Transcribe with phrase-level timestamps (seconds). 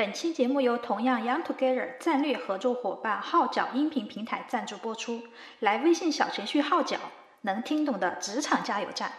[0.00, 5.20] 本期节目由同样 Young Together 战略合作伙伴号角音频平台赞助播出。
[5.58, 6.96] 来微信小程序号角，
[7.42, 9.12] 能听懂的职场加油站。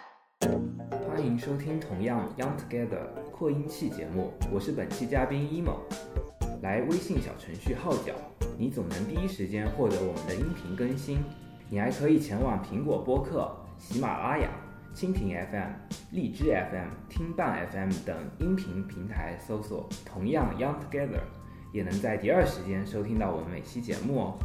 [1.07, 5.75] 欢迎收听同样 Young Together 扩音器节目，我是本期嘉宾 emo。
[6.64, 8.16] 来微信小程序号角，
[8.57, 11.23] 你总能第一时间获得我们的音频更新。
[11.70, 14.50] 你还可以前往苹果播客、喜马拉雅、
[14.94, 15.70] 蜻蜓 FM、
[16.12, 21.21] 荔枝 FM、听伴 FM 等音频平台搜索“同样 Young Together”，
[21.71, 24.38] 也能在第二时间收听到我们每期节目哦。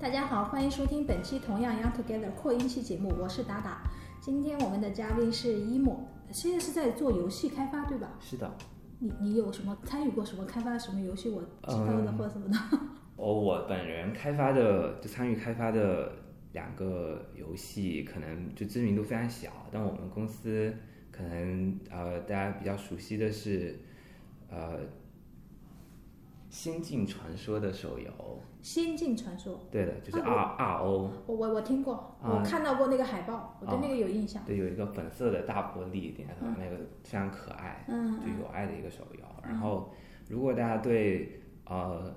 [0.00, 3.82] 大家好，欢迎收听本期同样 Young Together 扩音器节目，我是达达。
[4.20, 6.00] 今天我们的嘉宾是一莫，
[6.32, 8.10] 现在是在做游戏开发，对吧？
[8.18, 8.50] 是的，
[8.98, 11.28] 你你有什么参与过什么开发什么游戏？
[11.28, 12.56] 我知道的嗯或者什么的？
[13.16, 16.10] 哦，我本人开发的就参与开发的
[16.52, 20.74] 两个游戏，可能就知名度非常小，但我们公司
[21.10, 23.78] 可能呃大家比较熟悉的是
[24.48, 24.78] 呃
[26.48, 28.10] 《仙境传说》的手游，
[28.60, 34.42] 仙境传说，对的，就是啊 R R O，我我我听过，啊我看到过那个海报，我对那个有印象。
[34.44, 39.24] 对，有一个粉色的大玻璃点上，那个非常可爱，嗯就有爱的一个手游。
[39.44, 39.92] 然后，
[40.28, 42.12] 如果大家对呃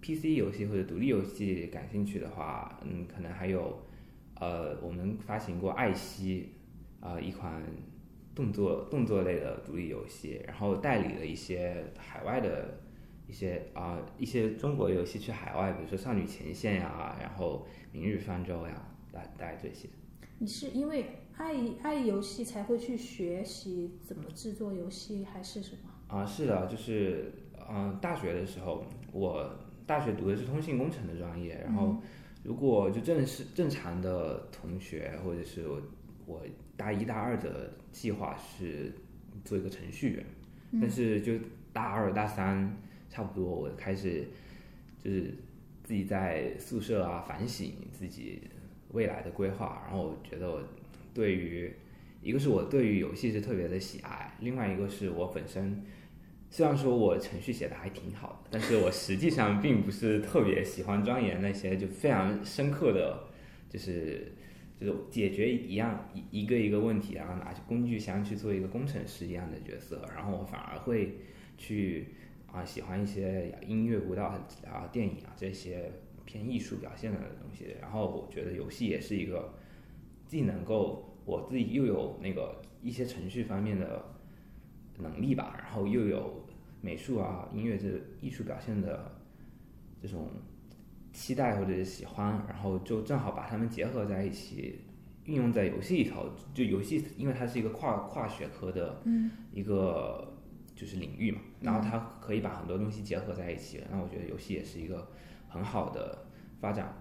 [0.00, 3.78] PC 游戏或者独立游戏感兴趣的话，嗯，可能还有
[4.38, 6.52] 呃我们发行过艾希
[7.00, 7.62] 啊、呃一款
[8.34, 12.78] 动作动作类的独立游戏，然后代理了一些海外的。
[13.28, 18.74] 一些啊、一些中国游戏去海外，比如说《少女前线》呀，然后《明日方舟》呀，
[19.12, 19.88] 大大概这些。
[20.40, 21.04] 你是因为
[21.36, 26.18] 爱爱游戏才会去学习怎么制作游戏，还是什么？
[26.18, 27.32] 啊，是的，就是
[27.70, 29.48] 嗯、大学的时候，我
[29.90, 32.00] 大学读的是通信工程的专业，然后
[32.44, 35.82] 如果就正是正常的同学，或者是我
[36.26, 36.42] 我
[36.76, 38.92] 大一大二的计划是
[39.44, 40.24] 做一个程序员，
[40.80, 41.32] 但是就
[41.72, 42.72] 大二大三
[43.08, 44.24] 差不多，我开始
[45.02, 45.34] 就是
[45.82, 48.42] 自己在宿舍啊反省自己
[48.92, 50.62] 未来的规划，然后我觉得我
[51.12, 51.74] 对于
[52.22, 55.82] 一个是我对于游戏是特别的喜爱，另外一个是我本身
[56.52, 63.28] 虽然说我程序写的还挺好的，但是我实际上并不是特别喜欢钻研那些就非常深刻的，
[63.68, 64.32] 就是
[64.80, 71.18] 就是解决一样一一个一个问题，然后拿起工具箱去做一个工程师一样的角色，然后我反而会
[71.56, 72.08] 去
[72.50, 75.92] 啊喜欢一些音乐、舞蹈啊、电影啊这些
[76.24, 79.54] 偏艺术表现的东西，然后我觉得游戏也是一个
[80.26, 84.04] 既能够我自己又有那个一些程序方面的
[85.00, 86.44] 能力吧，然后又有
[86.80, 87.88] 美术啊、音乐这
[88.20, 89.10] 艺术表现的
[90.00, 90.28] 这种
[91.12, 94.78] 期待或者是喜欢，然后就正好把它们结合在一起，
[95.24, 96.30] 运用在游戏里头。
[96.54, 99.02] 就游戏，因为它是一个跨跨学科的
[99.52, 100.32] 一个
[100.74, 103.82] 就是领域嘛，然后它可以把很多东西结合在一起。
[103.90, 105.06] 那我觉得游戏也是一个
[105.48, 106.26] 很好的
[106.60, 106.94] 发展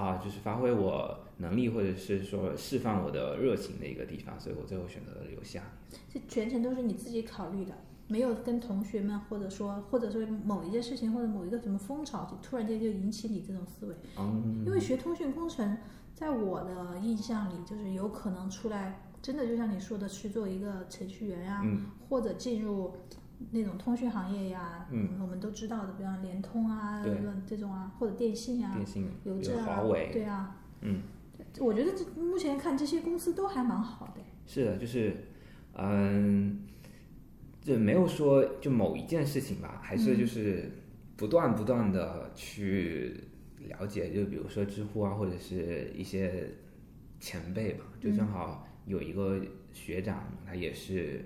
[0.00, 5.62] 啊，就是发挥我能力或者是说释放我的热情的一个地方，所以我最后选择了留下。
[6.08, 7.74] 这全程都是你自己考虑的，
[8.06, 13.94] 没有跟同学们或者说或者说某一件事情或者某一个什么风潮，就突然间就引起你这种思维。
[14.18, 15.76] 嗯，因为学通讯工程，
[16.14, 22.92] 在我的印象里，就是有可能出来真的就像你说的去做一个程序员呀、嗯或者进入
[23.50, 31.02] 那种通讯行业呀，嗯，我们都知道的，比方联通啊对这种啊，或者电信啊、电信有邮政啊，华为，对啊，嗯。
[31.58, 34.22] 我觉得这目前看这些公司都还蛮好的。
[34.46, 35.16] 是的，就是，
[35.74, 36.60] 嗯，
[37.60, 40.70] 就没有说就某一件事情吧，还是就是
[41.16, 43.16] 不断不断的去
[43.58, 46.52] 了解，就比如说知乎啊，或者是一些
[47.18, 49.40] 前辈吧，就正好有一个
[49.72, 51.24] 学长，他也是，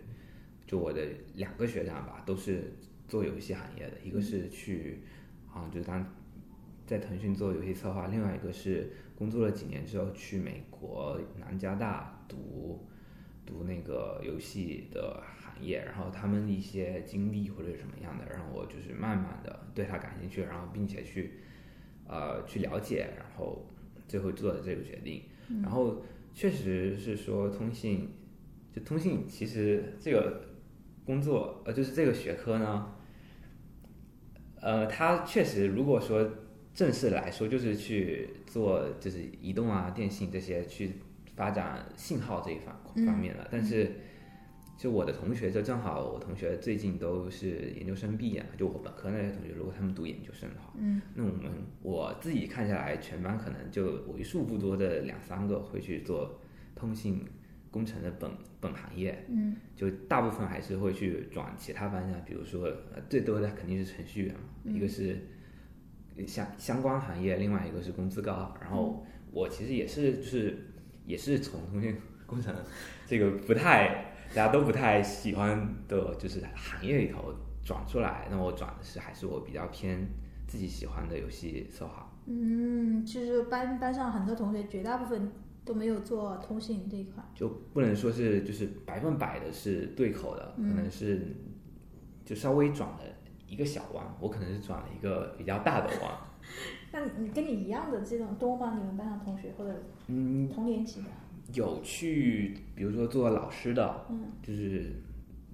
[0.74, 2.72] 就我的两个学长吧，都是
[3.06, 4.98] 做游戏行业的，一个是去
[5.48, 6.04] 啊，就是当
[6.84, 12.84] 在腾讯做游戏策划，另外一个是工作了几年之后去美国南加大读
[13.46, 21.34] 读那个游戏的行业，然后他们一些经历或者是什么样的，让我就是慢慢的对他感兴趣，然后并且去
[22.08, 23.64] 呃去了解，然后
[24.08, 25.22] 最后做的这个决定，
[25.62, 28.08] 然后确实是说通信，
[28.74, 30.42] 就通信其实这个
[31.04, 32.92] 工作呃就是这个学科呢，
[34.60, 36.28] 呃，它确实如果说
[36.74, 40.92] 正式来说，就是去做就是移动啊、电信这些去
[41.36, 42.74] 发展信号这一方
[43.06, 43.46] 方面的。
[43.50, 43.92] 但是，
[44.76, 51.42] 就我的同学，就正好我同学最近都是研究生毕业嘛，就我本科那些同学，如果他们读研究生的话，嗯，那我们
[51.80, 56.40] 我自己看下来，全班可能就为数不多的两三个会去做
[56.74, 57.24] 通信
[57.74, 58.30] 工程的本
[58.60, 65.18] 本行业，嗯就大部分还是会去转其他方向，比如说呃最多的肯定是程序员嘛，一个是
[66.24, 68.54] 相相关行业，另外一个是工资高。
[68.60, 70.56] 然后我其实也是就是
[71.04, 72.54] 也是从通信工程
[73.08, 77.34] 这个不太大家都不太喜欢的，就是行业里头
[77.64, 78.28] 转出来。
[78.30, 80.06] 那我转的是还是我比较偏
[80.46, 82.08] 自己喜欢的游戏策划。
[82.26, 85.30] 嗯，其实班班上很多同学，绝大部分
[85.64, 87.24] 都没有做通信这一块。
[87.34, 91.26] 就不能说是就是百分百的是对口的，可能是
[92.24, 93.00] 就稍微转了
[93.48, 96.10] 一个小弯，我可能是转了一个比较大的弯。
[96.92, 98.76] 那你跟你一样的这种多吗？
[98.78, 101.06] 你们班上同学或者嗯，同年级的？
[101.52, 104.92] 有去比如说做老师的，嗯，就是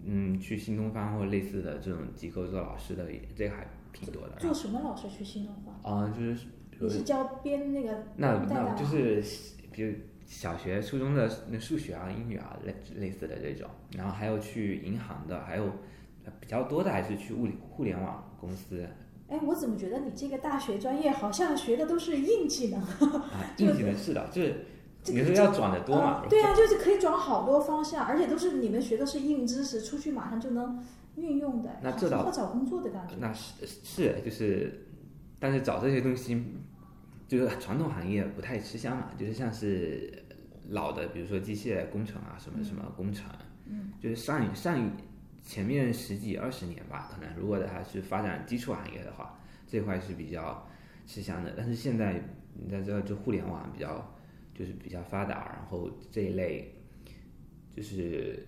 [0.05, 4.37] 嗯去新东方或者类似的这种机构做老师的，这个还挺多的。
[4.39, 5.93] 做什么老师去新东方？
[5.95, 6.47] 啊、就是
[6.81, 9.23] 你是教编那个那那就是
[9.73, 9.95] 比如
[10.27, 15.65] 小学、初中的那数学啊、英语啊类类似的这种，然后还有去银行的，还有
[16.25, 18.87] 呃比较多的还是去物理互联网公司
[19.29, 22.81] 哎，我怎么觉得你这个大学专业好像学的都是硬技能？
[23.31, 24.65] 啊，硬技能是的，就是
[25.05, 26.29] 这个你说要转的多嘛呃？
[26.29, 30.85] 对啊，就是可以转好多方向，而且都是你们学的是硬知识，出去马上就能
[31.15, 33.15] 运用的，那这倒好好找工作的感觉。
[33.21, 34.87] 那是是就是，
[35.39, 36.45] 但是找这些东西，
[37.31, 40.13] 就是传统行业不太吃香嘛，就是像是
[40.71, 43.31] 老的，比如说机械工程啊，什么什么工程，
[43.67, 44.91] 嗯，就是上一上一
[45.41, 50.69] 前面十几二十年吧，可能如果它是发展基础行业的话，这块是比较
[51.07, 51.55] 吃香的。
[51.57, 52.21] 但是现在
[52.53, 54.13] 你在这就互联网比较
[54.53, 56.75] 就是比较发达，然后这一类
[57.77, 58.45] 就是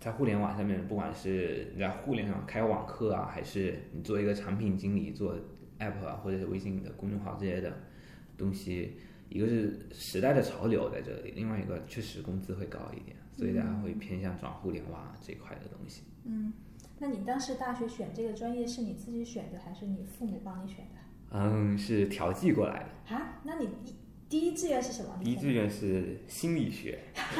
[0.00, 5.36] 在互联网上面，不管是你在互联网开网课啊，还是你做一个产品经理，做
[5.78, 7.70] app 啊，或者是微信的公众号这些的
[8.36, 8.96] 东西，
[9.28, 16.02] 一个是时代的潮流在这里，另外一个确实工资会高一点，所以大家会偏向转互联网这一块的东西。
[16.24, 16.52] 嗯
[17.00, 21.00] 那你当时大学选这个专业是你自己选的，还是你父母帮你选的？
[21.32, 23.14] 嗯，是调剂过来的。
[23.14, 23.94] 啊，那你第
[24.28, 25.18] 第一志愿是什么？
[25.22, 26.98] 第一志愿是心理学，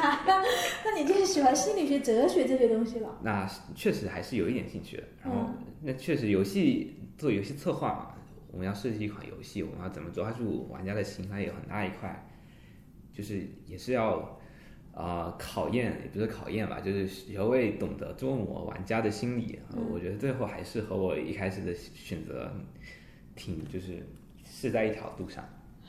[0.85, 3.19] 那你就是喜欢心理学、哲学这些东西了。
[3.23, 5.03] 那确实还是有一点兴趣的。
[5.23, 5.49] 然后，
[5.81, 8.14] 那确实游戏做游戏策划嘛，
[8.55, 12.25] 我们要设计一款游戏，我们要怎么抓住玩家的心，它有很大一块，
[13.13, 14.19] 就是也是要
[14.93, 19.59] 啊、呃考验，也不是考验吧，就是学会懂得捉摸玩家的心理。
[19.73, 22.49] 呃我觉得最后还是和我一开始的选择
[23.35, 24.07] 挺就是
[24.45, 25.43] 是在一条路上。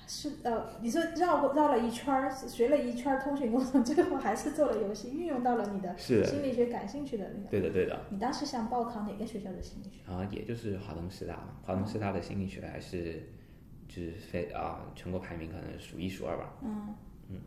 [0.06, 7.48] 是呃，你说绕过绕了一圈儿，学了一圈儿通讯工程，最后还是做了游戏，运用到了你的心理学感兴趣的那个。
[7.50, 8.00] 对的，对的。
[8.10, 10.00] 你当时想报考哪个学校的心理学？
[10.06, 13.30] 然后也就是华东师大嘛，华东师大的心理学还是
[13.88, 16.54] 就是非啊、全国排名可能数一数二吧。
[16.62, 16.94] 嗯
[17.30, 17.40] 嗯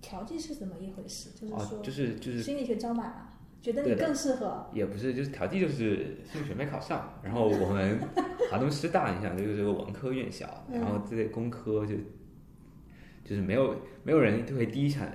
[0.00, 1.30] 调剂是怎么一回事？
[1.38, 3.29] 就是哦，说就是就是心理学招满了，
[3.60, 4.66] 觉得你更适合。
[4.72, 7.98] 也不是，就是调剂就是心理学没考上，然后我们
[8.50, 11.94] 华东师大，你想这个是个文科院校，然后这些工科就
[13.24, 15.06] 就是没有没有人会第一想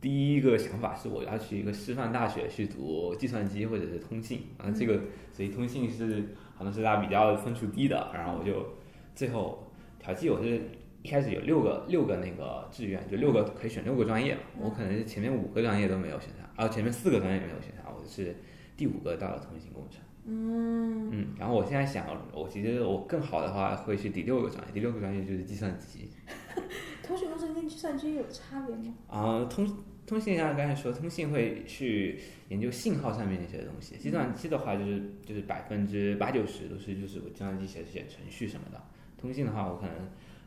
[0.00, 5.00] 第一个想法是我要去一个师范大学去读计算机或者是通信，然后这个
[5.32, 8.74] 所以通信是华东师大比较分数低的，然后我就
[9.14, 10.60] 最后调剂我是。
[11.00, 14.40] 一开始有六个六个那个志愿，就六个可以选六个专业嘛。
[14.58, 18.34] 我可能是前面五个专业都没有选上，然后前面四个专业没有选上，我是
[18.76, 20.00] 第五个到了通信工程。
[20.24, 26.10] 嗯，嗯，然后我现在想，我其实我更好的话会是第六个专业，第六个专业就是计算机。
[27.04, 28.92] 通讯工程跟计算机有差别吗？
[29.06, 29.72] 啊、通
[30.04, 32.18] 通信像刚才说，通信会去
[32.48, 38.82] 研究信号上面那些东西，计算机的话就是就是百分之八九十都是就是我计算机写写程序什么的。
[39.16, 39.94] 通信的话，我可能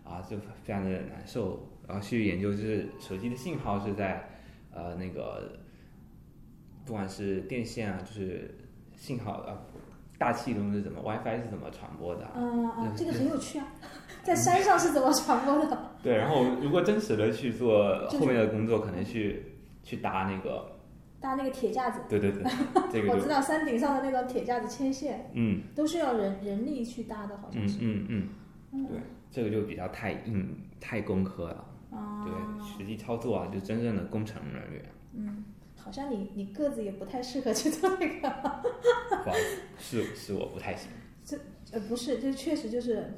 [0.03, 4.29] 啊就非常的难受，然后去研究就是手机的信号是在
[4.73, 5.57] 呃那个
[6.91, 8.53] 不管是电线啊，就是
[8.97, 9.57] 信号啊
[10.17, 13.65] 大气中是怎么 WiFi 是怎么传播的啊、嗯啊，这个 很有趣啊，
[14.23, 15.77] 在山上是怎么传播的？
[16.03, 19.41] 对，然后如果真实的去做后面的工作，可能去
[19.83, 20.69] 去搭那个，
[21.21, 22.43] 搭那个铁架子，对对对，
[22.91, 27.77] 这个我知道山顶上的那种铁架子牵线嗯都是要人人力去搭的，好像嗯是。
[27.79, 28.27] 嗯
[28.73, 28.99] 嗯，对，
[29.31, 31.65] 这个就比较太硬太工科了，
[31.97, 32.33] 啊，对，
[32.67, 35.45] 实际操作啊，就真正的工程人员，嗯，
[35.83, 38.29] 好像你你个子也不太适合去做那个。
[38.29, 39.41] 不好意
[39.77, 40.89] 思，是是我不太行，
[41.25, 41.37] 这
[41.71, 43.13] 呃，不是，这确实就是，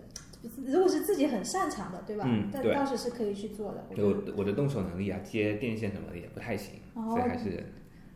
[0.65, 2.25] 如果是自己很擅长的，对吧？
[2.27, 3.85] 嗯对但倒是是可以去做的。
[3.89, 7.63] 我觉对我我的动手能力啊，接电线什么的也不太行，哦所以还是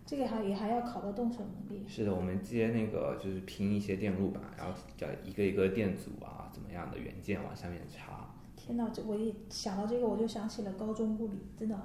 [0.05, 1.83] 这个还也还要考到动手能力。
[1.87, 8.33] 是的，我们接那个就是拼一些电路板，然后叫一个一个电阻啊，怎么样的元件往上面插。
[8.55, 11.75] 天哪，这我一想到这个，我就想起了高中物理，真的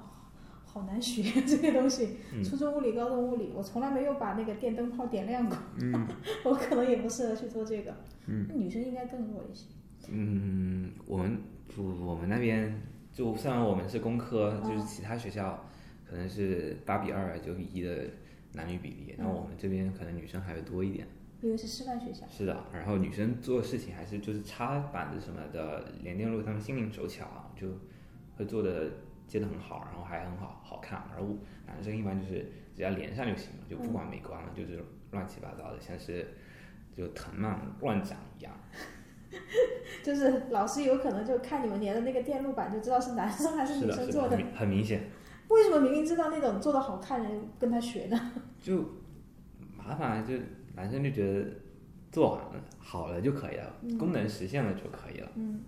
[0.73, 2.17] 好好难学 这些东西。
[2.33, 5.55] 嗯初中物理、高中物理，我从来没有把那个电灯泡点亮过。
[5.81, 6.07] 嗯
[6.43, 7.95] 我可能也不适合去做这个。
[8.25, 9.67] 嗯那女生应该更弱一些。
[10.09, 11.37] 嗯，我们
[11.75, 12.81] 不，我们那边
[13.13, 15.63] 就虽然我们是工科，嗯就是其他学校
[16.09, 18.05] 可能是八比二、九比一的
[18.53, 21.07] 男女比例，然后我们这边可能女生还会多一点。
[21.41, 22.25] 因为是师范学校。
[22.29, 27.67] 是的，然后女生做事情还是就是插板子什么的，连电路他们心灵手巧，就
[28.37, 28.91] 会做的
[29.33, 31.01] 接的很好，然后还很好好看。
[31.15, 31.35] 而我
[31.65, 36.35] 男生一般就是只要连上就行了，就不管美观了，就是乱七八糟的，像是
[36.95, 38.53] 就藤蔓乱长一样。
[40.03, 44.45] 就是老师有可能就看你们连的那个电路板就知道是男生还是女生做的很。
[44.45, 45.09] 明很明显。
[45.49, 48.31] 为什么明明知道那种做的好看的人跟他学呢？
[48.61, 48.87] 就
[49.75, 50.35] 麻烦，就
[50.75, 51.49] 男生就觉得
[52.11, 55.31] 做完了好了就可以了，功能实现了就可以了。
[55.35, 55.63] 嗯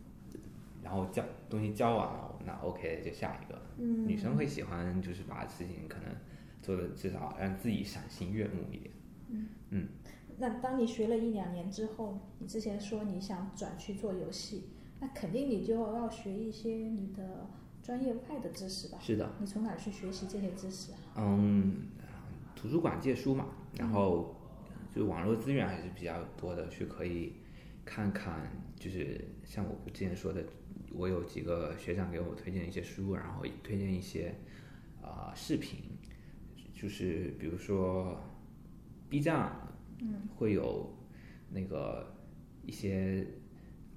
[0.84, 3.62] 然后交东西交完了，那 OK 就下一个。
[3.78, 6.10] 嗯女生会喜欢就是把事情可能
[6.62, 8.92] 做的至少让自己赏心悦目一点。
[9.30, 9.88] 嗯嗯
[10.38, 14.66] 那当你学了一两年之后，你之前说你想转去做游戏，
[15.00, 17.48] 那肯定你就要学一些你的
[17.82, 18.98] 专业外的知识吧？
[19.02, 20.98] 是的，你从哪去学习这些知识啊？
[21.18, 21.88] 嗯，
[22.56, 23.48] 图书馆借书嘛，
[23.78, 24.36] 然后
[24.94, 27.34] 就网络资源还是比较多的，去可以
[27.86, 30.44] 看看，就是像我之前说的，
[30.96, 34.34] 我有几个学长给我推荐一些书，然后推荐一些
[35.02, 35.80] 啊、视频，
[36.74, 38.20] 就是比如说
[39.10, 39.52] B 站，
[40.00, 40.96] 嗯，会有
[41.52, 42.16] 那个
[42.64, 43.26] 一些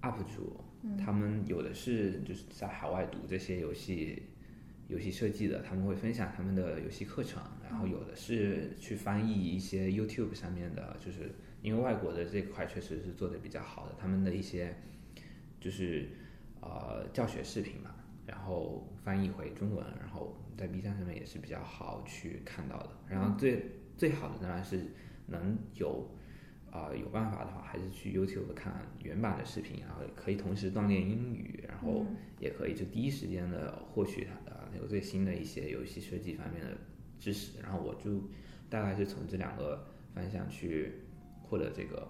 [0.03, 0.61] UP 主，
[0.99, 4.23] 他们有的是就是在海外读这些游戏
[4.89, 14.75] 游戏设计的，他们会分享他们的游戏课程，然后有的是去翻译一些 YouTube 上面的，就是因为外国的这块确实是做的比较好的，他们的一些
[15.61, 16.09] 就是
[16.61, 17.95] 呃教学视频嘛，
[18.27, 22.91] 然后翻译回中文，然后在 B 站上面也是比较好去看到的。
[23.09, 24.93] 然后最最好的当然是
[25.27, 26.09] 能有
[26.71, 32.05] 啊、有办法的话，还是去 YouTube 看原版的视频，然后可以同时锻炼英语，然后
[32.39, 36.77] 也可以就第一时间的获取它的那个最新的一些游戏设计方面的
[37.19, 37.59] 知识。
[37.63, 38.23] 然后我就
[38.69, 40.93] 大概是从这两个方向去
[41.43, 42.07] 获得这个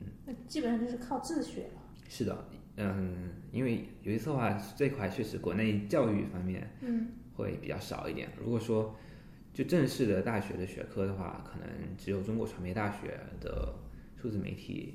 [0.00, 1.80] 嗯那基本上就是靠自学了。
[2.08, 2.44] 是的，
[2.76, 8.28] 嗯，因为游戏策划这块确实国内教育方面嗯会比较少一点。
[8.42, 8.96] 如果说
[9.52, 13.74] 就正式的大学的学科的话，可能只有中国传媒大学的
[14.16, 14.94] 数字媒体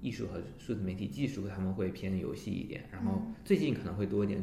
[0.00, 2.84] 艺术和数字媒体技术，他们会偏游戏一点。
[2.90, 4.42] 然后最近可能会多一点，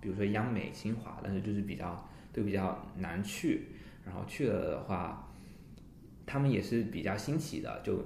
[0.00, 3.66] 比如说央美、清华，但是就是比较都比较难去。
[4.04, 5.34] 然后去了的话，
[6.24, 8.04] 他们也是比较新奇的，就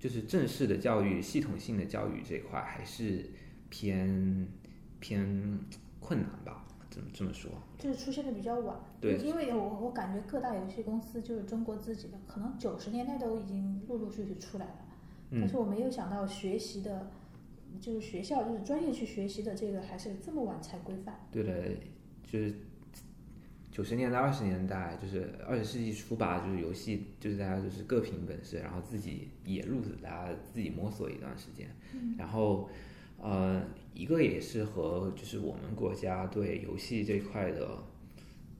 [0.00, 3.26] 就是正式的教育、系统性的教育这一块还是
[3.68, 4.48] 偏
[4.98, 5.60] 偏
[6.00, 7.50] 困难吧，怎么这么说。
[7.78, 8.76] 就是出现的比较晚。
[9.00, 14.78] 对因为我我感觉各大游戏公司就是中国自己的，可能九十年代都已经陆陆续续出来了，
[15.32, 17.10] 但是我没有想到学习的，
[17.80, 21.20] 就是学校就是专业去学习的这个还是这么晚才规范。
[21.30, 21.70] 对的，
[22.24, 22.54] 就是
[23.80, 31.66] 九十年代、二十年代，就是二十世纪初吧，就是游戏，就是大家就是各凭本事，然后自己野路子，大家自己摸索一段时间。
[32.18, 32.68] 然后，
[33.16, 33.62] 呃，
[33.94, 37.82] 一个也是和就是我们国家对游戏这一块的，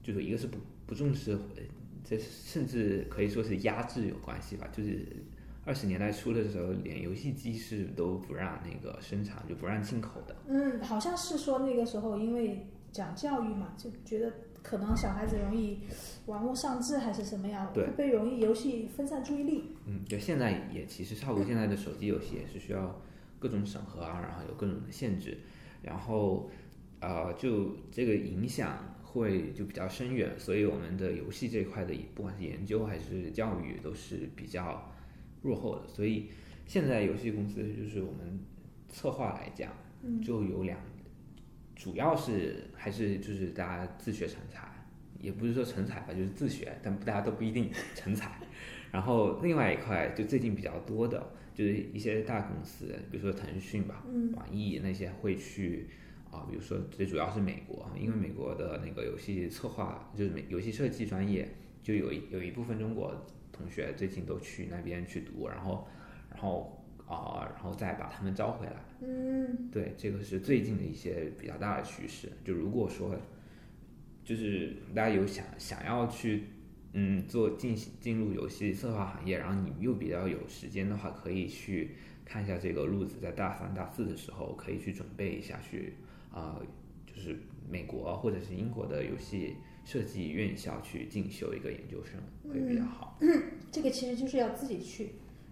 [0.01, 1.39] 就是一个是不不重视，呃
[2.03, 4.67] 这甚至可以说是压制有关系吧。
[4.75, 5.05] 就是
[5.63, 10.35] 二十年代初的时候，连游戏机是都不让那个生产，就不让进口的。
[10.47, 15.79] 嗯，好像是说那个时候因为讲教育嘛，就觉得可能小孩子容易
[16.27, 19.75] 玩物丧志还是什么样，对会被容易游戏分散注意力。
[19.85, 23.01] 嗯，对，现在也其实差不多，现在的手机游戏也是需要
[23.39, 25.37] 各种审核啊，然后有各种的限制，
[25.81, 26.49] 然后
[26.99, 34.93] 呃，就这个影响会就比较深远，所以我们的游戏这一块的，不管是研究还是教育，都是比较
[35.41, 35.87] 落后的。
[35.87, 36.29] 所以
[36.67, 38.39] 现在游戏公司就是我们
[38.87, 39.71] 策划来讲，
[40.23, 40.79] 就有两，
[41.81, 44.69] 主要是还是就是大家自学成才，
[45.19, 48.31] 也不是说成才吧，就是自学，但大家都不一定成才。
[48.91, 55.87] 然后另外一块就最近比较多的，就是一些大公司，比如说腾讯吧、网易那些会去
[56.29, 61.49] 啊、比如说最主要是美国，因为美国的那个游戏策划就是美游戏设计专业，
[61.81, 65.87] 就有一有一部分中国同学最近都去那边去读，然后
[66.29, 66.80] 然后
[67.15, 68.73] 啊、然后再把他们招回来。
[69.01, 72.31] 嗯，对，这个是最近的一些比较大的趋势。
[72.43, 73.15] 就如果说，
[74.23, 76.43] 就是大家有想想要去，
[76.93, 81.91] 嗯，做进行进入游戏策划行业，然后你又比较有时间的话，可以去
[82.23, 85.95] 看一下这个路子，在大三、大四的时候可以去准备一下，去
[86.31, 86.61] 啊、
[87.05, 87.37] 就是
[87.69, 93.17] 美国或者是英国的游戏设计院校去进修一个研究生会比较好。
[93.21, 95.11] 嗯 这个其实就是要自己去，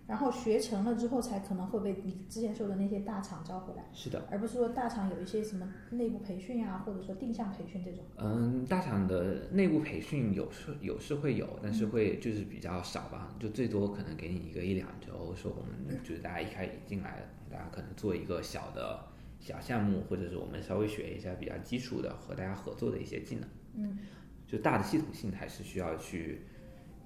[0.10, 8.04] 然后学成了之后才可能会被你之前说的那些大厂招回来，是的，而不是说大厂有一些什么内部培训啊，或者说定向培训这种。
[8.18, 19.06] 嗯，大厂的内部培训有是有是会有，但是会就是比较少吧，就最多可能给你一个一两周，说我们就是大家一开始进来，大家可能做一个小的
[19.40, 23.48] 小项目，或者是我们稍微学一下比较基础的和大家合作的一些技能。
[23.76, 24.00] 嗯，
[24.48, 26.42] 就大的系统性还是需要去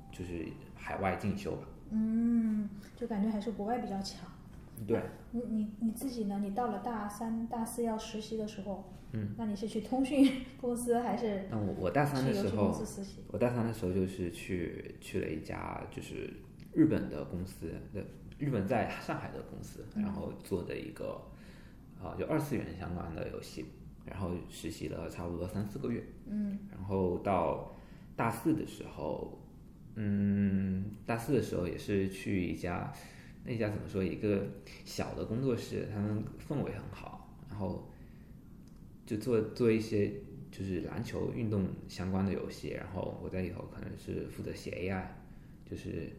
[0.09, 1.67] 就是海外进修吧。
[1.91, 4.29] 嗯，就感觉还是国外比较强。
[4.87, 6.39] 对，你你你自己呢？
[6.41, 12.75] 你到了大三、大四要实习的时候，嗯，那你是去通讯 公司还是那我我大三的时候？
[13.31, 16.33] 我大三的时候就是去去了一家就是
[16.73, 18.03] 日本的公司的
[18.39, 21.21] 日本在上海的公司，然后做的一个
[22.01, 23.65] 啊、就二次元相关的游戏，
[24.05, 27.73] 然后实习了差不多三四个月，嗯，然后到
[28.15, 29.39] 大四的时候，
[29.95, 32.91] 嗯，大四的时候也是去一家
[33.45, 34.47] 那家怎么说一个
[34.85, 37.87] 小的工作室，他们氛围很好，然后
[39.05, 40.11] 就做做一些
[40.51, 45.03] 就是篮球运动相关的游戏，然后我在里头可能是负责写 AI，
[45.69, 46.09] 就是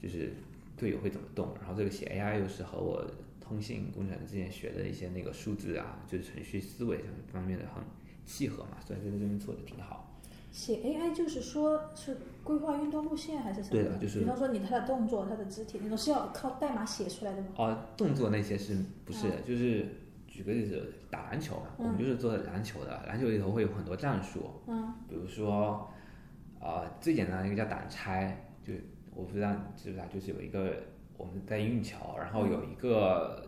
[0.00, 0.32] 就是
[0.76, 3.04] 队友会怎么动，然后这个写 AI 又是和我
[3.40, 7.82] 通信工程之前学的一些那个数字啊，就是程序思维上方面的很
[8.26, 10.07] 契合嘛，所以在这边做的挺好。
[10.50, 13.82] 写 AI 就是说是规划运动路线还是什么？
[13.82, 17.48] 对的就是比方说你他的动作、他的肢体那种是要靠代码写出来的吗？
[17.56, 19.40] 哦，动作那些是不是的？
[19.42, 19.86] 就是
[20.26, 25.88] 举个例子，打篮球，我们就是做篮球的，篮球里头会有很多战术，嗯，比如说，
[26.60, 28.72] 呃，最简单的一个叫挡拆，就
[29.14, 30.72] 我不知道你知不知道，就是有一个
[31.16, 33.47] 我们在运球，然后有一个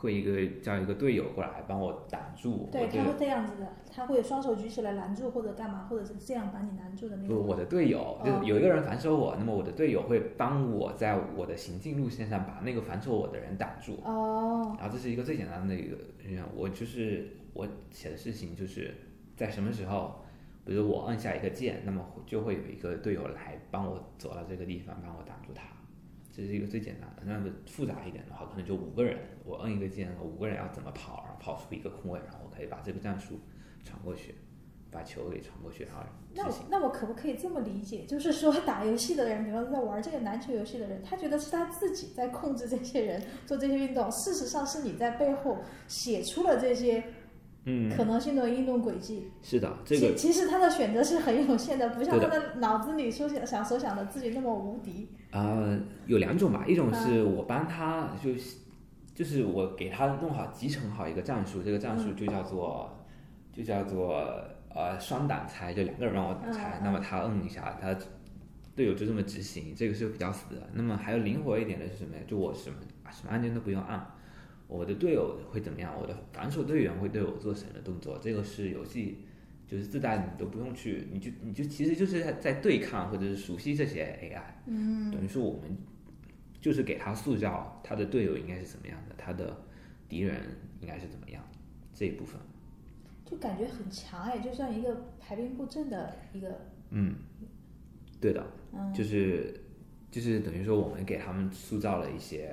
[0.00, 7.36] 会一个叫一个队友过来帮我挡住，对，他会这样子的，他会双手举起来拦住或者干嘛，或者是这样把你拦住的那种。
[7.36, 13.98] 不我的队友就是有一个人反手我，那么我的队友会帮我在我的行进路线上把那个反手我的人挡住。
[14.04, 15.96] 哦，然后这是一个最简单的一个，
[16.54, 18.94] 我就是我写的事情就是
[19.36, 20.22] 在什么时候，
[20.64, 25.62] 比如我按下一个键，那么就会有一个队友来帮我走到这个地方，帮我挡住他。
[26.38, 27.22] 这是一个最简单的。
[27.26, 33.40] 那么复杂一点的话，可能就五个人，我摁一个键，五个人要怎么跑，然后跑出一个空位，然后我可以把这个战术
[33.82, 34.36] 传过去，
[34.88, 36.54] 把球给传过去，然后那我。
[36.70, 38.04] 那我可不可以这么理解？
[38.04, 47.02] 就是说打游戏的人，比方说在玩这个篮球游戏的人，他觉得是他自己在控制这些人做这些运动，事实上是你在背后写出了这些
[47.64, 49.30] 嗯，可能性的运动轨迹。
[49.42, 55.08] 是的，这个其其实他的选择是很有限的，不像他的脑子里所想想所想的自己那么无敌。
[55.30, 58.56] 呃，有两种吧，一种是我帮他，就是
[59.14, 63.04] 就是我给他弄好集成好一个战术，这个战术就叫做
[63.52, 64.24] 就叫做
[64.74, 67.94] 呃双挡拆，就两个人让我挡拆，那么他摁一下，他
[68.74, 70.62] 队友就这么执行，这个是比较死的。
[70.72, 72.22] 那么还有灵活一点的是什么呀？
[72.26, 72.76] 就我什么
[73.10, 74.06] 什么按键都不用按，
[74.68, 75.92] 我的队友会怎么样？
[75.98, 78.18] 我的防守队员会对我做什么动作？
[78.22, 79.18] 这个是游戏
[79.66, 84.42] 就是自带，你都不用去，你就你就其实就是在在对抗或者是熟悉这些 AI。
[84.66, 85.76] 嗯，等于说我们
[86.60, 89.56] 就是给他塑造他的队友应该是怎么样的，他的
[90.08, 90.40] 敌人
[90.80, 91.42] 应该是怎么样
[91.94, 92.38] 这一部分。
[93.24, 97.14] 就感觉很强哎，就像一个排兵布阵的一个，嗯，
[98.20, 99.54] 对的，嗯就是
[100.10, 102.50] 就是等于说我们给他们塑造了一些，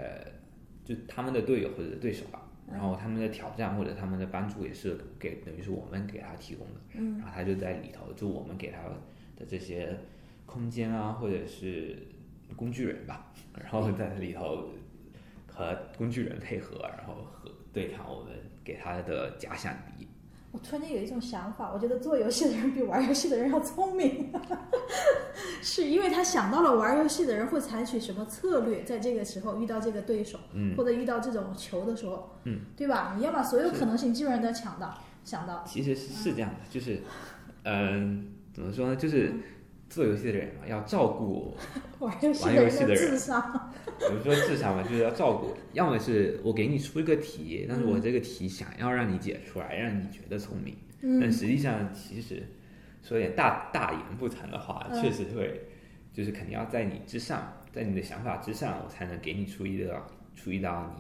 [0.86, 8.78] 就他们的队友或者对手吧，然后他们的挑战或者他们的帮助也是给等于是我们给他提供的，嗯，然后他就在里头，就我们给他
[9.36, 9.98] 的这些
[10.46, 11.98] 空间啊，或者是
[12.56, 14.70] 工具人吧， 然后在里头
[15.48, 20.08] 和工具人配合，然后和对抗我们给他的假想敌。
[20.56, 24.32] 我突然间有一种想法，我觉得做游戏的人比玩游戏的人要聪明，
[25.62, 33.16] 是因为他想到了玩游戏的人会采取什么策略，在这个时候遇到这个对手，嗯或者遇到这种球的时候，嗯，对吧？
[33.18, 37.02] 你要把所有可能性基本上都要抢到，想到，其实是是这样的，就是，
[37.64, 38.96] 嗯、怎么说呢？
[38.96, 39.34] 就是
[39.90, 41.54] 做游戏的人嘛，要照顾
[42.00, 50.76] 玩游戏的人的游戏的人智商， 比如说智商嘛，就是要照顾，要么是我给你出一个题，但是我这个题想要让你解出来，让你觉得聪明，
[51.20, 52.44] 但嗯实际上其实
[53.02, 55.62] 说点大大言不惭的话，嗯确实会，
[56.14, 60.02] 就是肯定要在你之上，在你的想法之上，我才能给你出一个
[60.36, 60.94] 出一道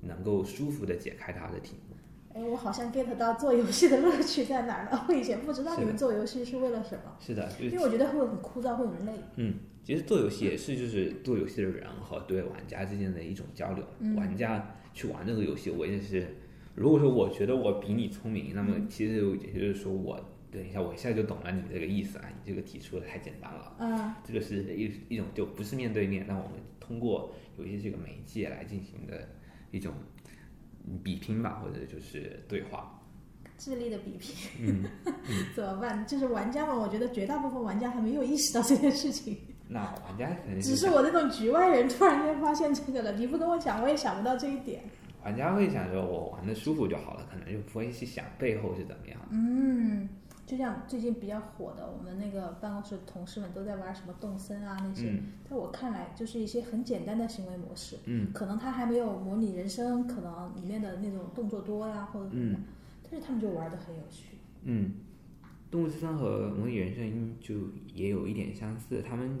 [0.00, 1.96] 你能够舒服的解开它的题目。
[2.34, 5.06] 哎，我好像 get 到做游戏的乐趣在哪儿了。
[5.08, 9.12] 我以前不知道你们做游戏是为了什么，是的，就是因为我觉得会很枯燥，会很累。
[9.36, 9.54] 嗯，
[9.84, 13.84] 其实做游戏也是就是做游戏的人和对玩家之间的一种交流。
[14.00, 16.26] 嗯玩家去玩这个游戏，我也是
[16.74, 20.18] 如果说我觉得我比你聪明，那么其实也就是说我
[20.50, 23.76] 等一下我一下就懂了你这个意思啊，你这个提出的太简单了。
[23.78, 29.28] 嗯这个是一一种就不是面对面，那我们通过游戏这个媒介来进行的
[29.70, 29.92] 一种
[31.02, 33.00] 比拼吧，或者就是对话。
[33.56, 34.84] 智力的比拼，嗯，
[35.54, 36.04] 怎么办？
[36.06, 39.36] 就是玩家们，我觉得绝大部分玩家还没有意识到这件事情，
[39.68, 43.12] 那玩家可能只是我这种局外人突然间发现这个了。
[43.12, 44.82] 你不跟我讲，我也想不到这一点。
[45.24, 49.28] 玩家会想说我玩的舒服就好了，可能就不会去想背后是怎么样的。
[49.30, 50.06] 嗯，
[50.46, 62.64] 就像最近比较火的，我们那个办公室同事们都在玩什么动森啊那些，嗯在我看来就是一些很简单的行为模式，嗯可能他还没有模拟人生，可能里面的那种动作多呀或者什么的，嗯
[63.10, 64.36] 但是他们就玩的很有趣。
[64.64, 64.92] 嗯，
[65.74, 67.56] 动物之森和模拟人生就
[67.92, 69.40] 也有一点相似，他们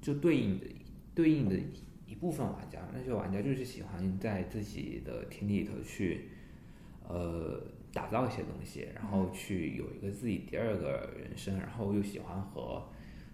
[0.00, 0.66] 就对应的
[1.12, 1.58] 对应的
[2.06, 6.28] 一部分玩家，那些玩家就是喜欢在自己的天地里头去，
[7.08, 7.60] 呃，
[7.92, 12.80] 打造一些东西，然后去有一个自己第二个人生，然后又喜欢和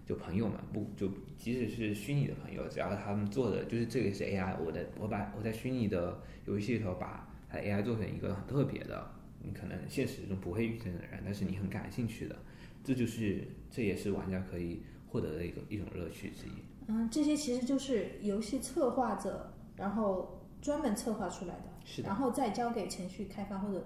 [0.03, 9.07] 就朋友们不就即使是虚拟的朋友，只要他们做的就是这个是 AI，我的我把我在虚拟的游戏里头把它 AI 做成一个很特别的，
[9.43, 12.35] 你可能现实中不会遇见的人，但是你很感兴趣的，
[12.83, 16.51] 这就是这也是玩家可以获得的一个一种乐趣之一。
[16.87, 23.85] 嗯，这些其实就是游戏策划者，然后专门策划出来的，是的然后再交给程序开发或者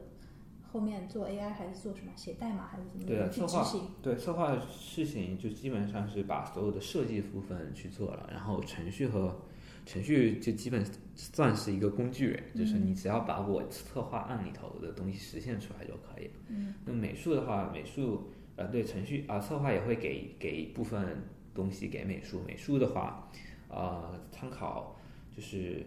[0.71, 3.81] 后面做 AI 还是做什么写代码还是怎么对策划执行。
[4.01, 9.39] 对策划的事情就基本上是把所有的设计部分去做了，然后程序和
[9.87, 16.33] 程序就基本算是一个工具人，就是你只要把我策划案里头的东西实现出来就可以了。
[16.49, 21.23] 嗯，那美术的话，美术呃对程序啊、策划也会给给一部分
[21.55, 23.31] 东西给美术，美术的话
[23.69, 24.99] 呃参考
[25.35, 25.83] 就是。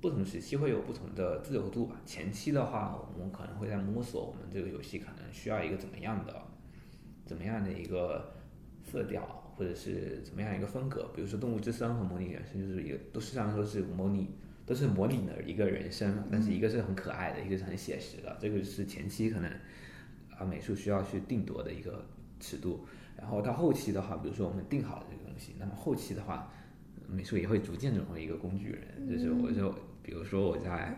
[0.00, 2.00] 不同时期会有不同的自由度吧。
[2.06, 6.40] 前期的话，我们可能会在摸索我们这个游戏可能需要一个怎么样的、
[7.26, 8.32] 怎么样的一个
[8.84, 11.10] 色调，或者是怎么样一个风格。
[11.14, 14.30] 比如说《动物之森》和《模拟人生》就是一个，都实际上说是模拟，
[14.64, 18.38] 都是模拟的一个人生嘛，但是一个是很可爱的，一个是很写实的。
[18.40, 19.50] 这个是前期可能
[20.30, 22.06] 啊美术需要去定夺的一个
[22.38, 22.86] 尺度。
[23.16, 26.52] 然后到后期的话，比如说我们定好了这个东西，那么后期的话，
[27.08, 29.08] 美术也会逐渐成为一个工具人。
[29.10, 30.96] 就是我就比如说我在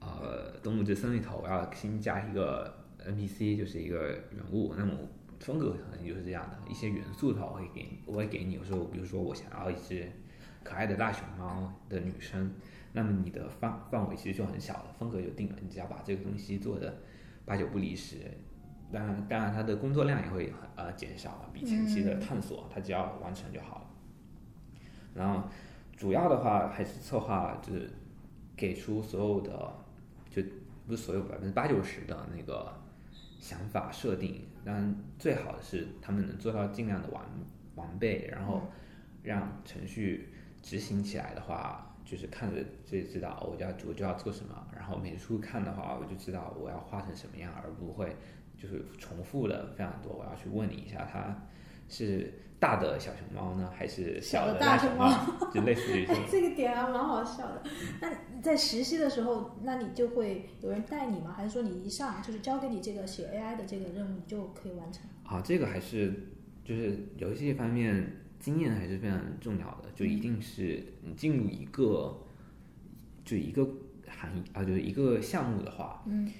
[0.00, 2.74] 呃《动物之森》里头，我要新加一个
[3.06, 4.92] NPC，就是一个人物，那么
[5.40, 8.52] 风格可能就是这样的，一些元素的话，我会给我会给你。
[8.52, 10.06] 有时候比如说我想要一只
[10.62, 12.54] 可爱的大熊猫的女生，
[12.92, 17.02] 那么你的范范围其实就很小了，风格就定了，你只要把这个东西做的
[17.44, 18.16] 八九不离十。
[18.92, 23.86] 当然，当然，它的工作量也会呃减少，比前期的探索，它只要完成就好了。
[25.14, 25.48] 然后
[25.96, 27.88] 主要的话还是策划，就是
[28.56, 29.72] 给出所有的，
[30.28, 30.42] 就
[30.88, 32.74] 不是所有百分之八九十的那个
[33.40, 34.46] 想法设定。
[34.64, 37.24] 当然，最好的是他们能做到尽量的完
[37.74, 38.70] 完备，然后
[39.22, 40.28] 让程序
[40.62, 44.66] 执行起来的话，就是看着就知道我就要我就要做什么。
[44.76, 48.14] 然后每处看的话，我就知道我要画成什么样，而不会
[48.56, 50.12] 就是重复的非常多。
[50.12, 51.34] 我要去问你一下，它
[51.90, 55.10] 是大的小熊猫呢，还是小的的大熊熊猫？
[55.52, 57.62] 就类似于 这个点还蛮好笑的。
[58.00, 61.34] 那你在实习的时候，那你就会有人带你吗？
[61.36, 65.02] 还是说你一上就是交给你这个写 AI 的这个任务，你就可以完成？
[65.24, 66.12] 啊，这个还是
[66.64, 72.22] 就是游戏方面经验还是非常重要的，就一定是你进入一个
[73.24, 73.66] 就一个
[74.06, 76.30] 行业啊，就是一个项目的话，嗯，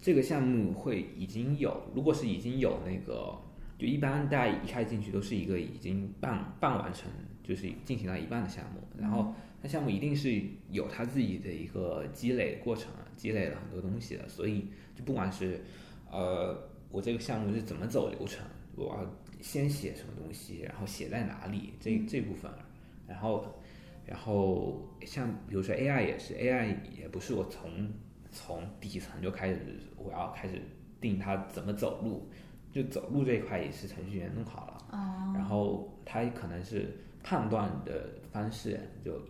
[0.00, 3.38] 这个项目会已经有，如果是已经有那个，
[3.80, 7.10] 就一般大家一开进去都是一个已经半半完成，
[7.42, 15.62] 就是进行到一半的项目，然后它项目一定是有它自己的一个积累过程，积累了很多东西的，所以就不管是
[16.10, 18.44] 呃我这个项目是怎么走流程，
[18.76, 22.52] 我要先写什么东西，然后写在哪里这这部分，
[23.08, 23.46] 然后
[24.04, 27.90] 然后像比如说 AI 也是，AI 也不是我从
[28.30, 29.58] 从底层就开始，
[29.96, 30.60] 我要开始
[31.00, 32.28] 定它怎么走路，
[32.72, 39.20] 就走路这一块也是程序员弄好了，哦，然后他可能是判断的方式，就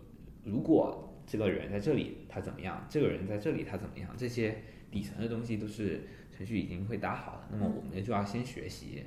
[0.43, 6.01] 如果这个人在这里他怎么样，这个人在这里他怎么样，这些底层的东西都是
[6.35, 9.03] 程序已经会搭好了，那么我们就要先学习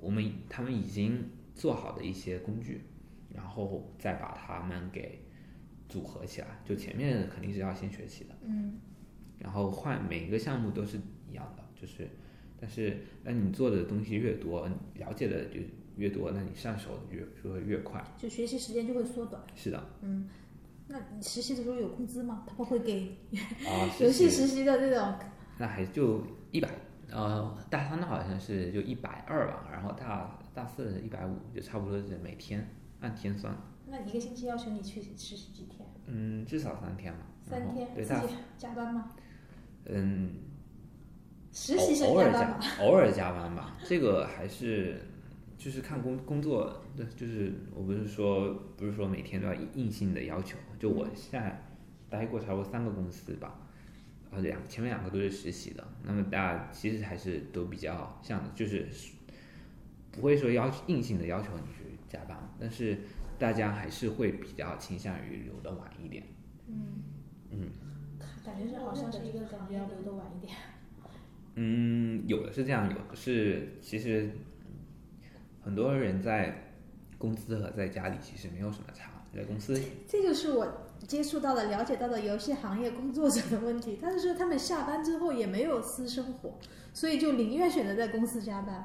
[0.00, 2.80] 我们他们已经做好的一些工具，
[3.34, 5.20] 然后再把它们给
[5.88, 6.46] 组合起来。
[6.64, 8.78] 就前面肯定是要先学习的，嗯，
[9.38, 12.08] 然后换每个项目都是一样的，就是，
[12.60, 15.60] 但是那你做的东西越多，你了解的就
[15.96, 18.04] 越多，那你上手的越就会越快。
[18.18, 19.42] 就学习时间就会缩短。
[19.54, 20.28] 是的，嗯，
[20.88, 22.44] 那你实习的时候有工资吗？
[22.46, 23.16] 他们会给
[23.66, 25.14] 啊， 游戏实习的这种
[25.58, 26.68] 那还就一百，
[27.10, 32.66] 呃，大三的好像是就一百二吧，然后大大四一百五，就差不多是每天
[33.00, 33.54] 按天算。
[33.86, 35.86] 那一个星期要求你去实习几天？
[36.06, 37.20] 嗯，至少三天嘛。
[37.42, 39.10] 三天，对，自己加班吗？
[39.86, 40.30] 嗯，
[41.52, 45.02] 实习生偶偶尔加偶尔加班吧，这个还是
[45.58, 51.62] 就是看工工作，对，就是我不是说不是说每天都要硬性的要求，就我现在
[52.08, 53.58] 待过差不多三个公司吧，
[54.30, 58.86] 呃两前面两个都是实习的，那么大家其实还是都比较像的，就是
[60.12, 62.98] 不会说要硬性的要求你去加班，但是
[63.38, 66.24] 大家还是会比较倾向于留的晚一点。
[66.68, 67.02] 嗯。
[67.50, 67.70] 嗯。
[68.44, 70.56] 感觉是好像是一个感觉要留的晚一点。
[71.54, 74.30] 嗯，有的是这样，有的是其实
[75.60, 76.72] 很多人在
[77.18, 83.98] 公司和在家里其实没有什么差，在公司这就是我接触到的、了解到的游戏行业工作者的问题。
[84.00, 86.58] 他是说他们下班之后也没有私生活，
[86.94, 88.84] 所以就宁愿选择在公司加班。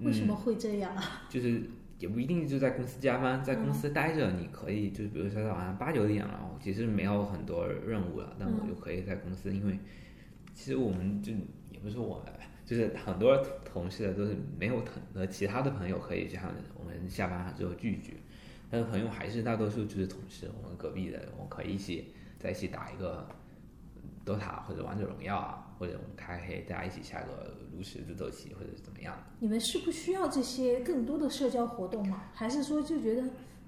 [0.00, 1.22] 为什么会这样啊？
[1.30, 1.62] 就是
[1.98, 9.78] 也不一定就在公司加班，在公司待着，你可以就是比如说到晚上八九点了，我其实没有很多任务了，但我就可以在公司，因为
[10.52, 11.32] 其实我们就
[11.76, 12.32] 也不是我们，
[12.64, 18.16] 就是很多同事都是没有很多其他的朋友可以这样，我们下班之后聚聚，
[18.70, 23.28] 但是朋友还是大多数就是同事，我们隔壁的，我们可以一起在一起打一个
[24.24, 29.14] DOTA 或者王者荣耀啊，或者我们开黑，大家一起下个炉石自走棋或者是怎么样。
[29.38, 32.24] 你们是不需要这些更多的社交活动吗？
[32.32, 33.22] 还是说就觉得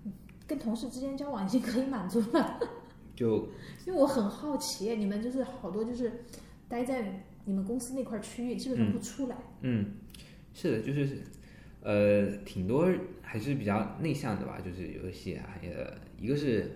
[0.05, 0.13] 嗯
[0.47, 2.59] 跟同事之间交往已经可以满足了？
[3.15, 3.49] 就
[3.85, 6.25] 因为我很好奇，你们就是好多就是
[6.69, 9.37] 待在你们公司那块区域，基本上不出来。
[9.63, 9.95] 嗯，
[10.53, 11.23] 是的，就是
[11.81, 12.87] 呃，挺多
[13.23, 15.99] 还是比较内向的吧，就是游戏行业的。
[16.21, 16.71] 一个是，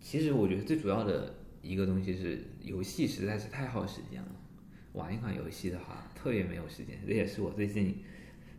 [0.00, 4.28] 其实我觉得最主要的一个东西是，游戏实在是太耗时间了。
[4.94, 7.98] 玩一款游戏的话，特别没有时间，这也是我最近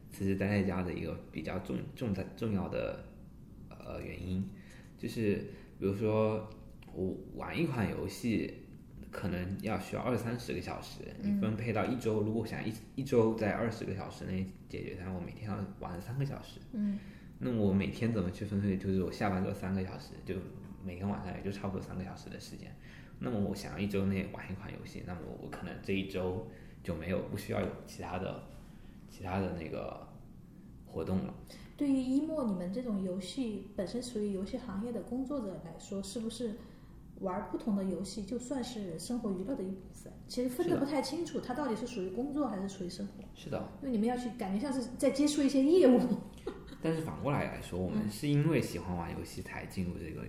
[0.10, 3.04] 其实待在家的一个比较重重在重要的
[3.67, 4.50] 呃原因，
[4.98, 5.36] 就是
[5.78, 6.50] 比如说
[6.93, 8.54] 我玩一款游戏，
[9.15, 16.99] 可能要需要二三十个小时，你分配到一周，如果想一一周在二十个小时内解决它，我每天要玩三个小时，嗯，
[17.39, 18.75] 那我每天怎么去分配？
[18.75, 20.36] 就是我下班之后三个小时，就
[20.84, 22.69] 每天晚上也就差不多三个小时的时间。
[23.17, 26.45] 那么我想要一周内玩一款游戏，那么我可能这一周
[26.84, 28.43] 就没有不需要有其他的
[29.10, 30.06] 其他的那个
[30.86, 31.34] 活动了。
[31.78, 36.58] 对于一莫你们这种游戏本身属于游戏行业的工作者来说，是不是
[37.19, 40.12] 玩不同的游戏就算是生活娱乐的一部分？
[40.28, 43.23] 其实分的得不太清楚，它到底是属于工作还是属于生活？
[43.34, 45.99] 是的，因为你们要去感觉像是在接触一些业务。
[46.82, 50.21] 但是反过来来说，我们是因为喜欢玩游戏才进入这个，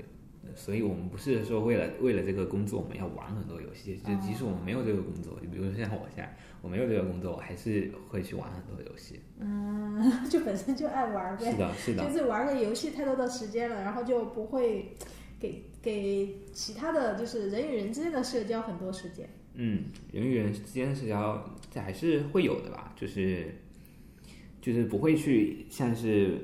[0.54, 9.20] 所以我们不是说为了为了这个工作我们要玩很多游戏，就即使我们没有这个工作，就比如说像我现在我没有这个工作，我还是会去玩很多游戏。
[9.38, 11.50] 嗯， 就本身就爱玩呗。
[11.50, 14.96] 是的，是的，就是玩个游戏太多的时间了，然后就不会
[15.38, 19.28] 给给其他的就是人与人之间的社交很多时间。
[19.54, 23.54] 嗯，人与人之间的社交这还是会有的吧，就是
[24.60, 26.38] 就是不会去像是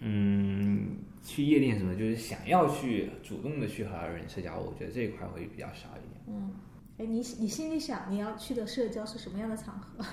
[0.00, 6.24] 嗯去夜店什么，就是想要去主动的去和人社交，我觉得这一块会比较少一点。
[6.26, 6.52] 嗯，
[6.98, 10.04] 哎，你你心里想你要去的社交是什么样的场合？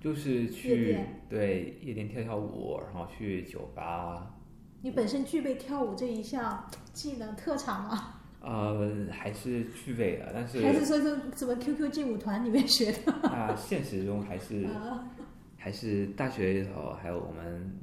[0.00, 4.37] 就是夜去店对夜店跳跳舞，然后去酒吧，
[4.82, 8.14] 你本身具备跳舞这一项技能特长吗？
[8.40, 13.12] 呃，还是具备的，但是还是说从什么 QQ 劲舞团里面学的？
[13.28, 15.04] 啊现实中还是啊，
[15.56, 17.76] 还是大学里头，还有我们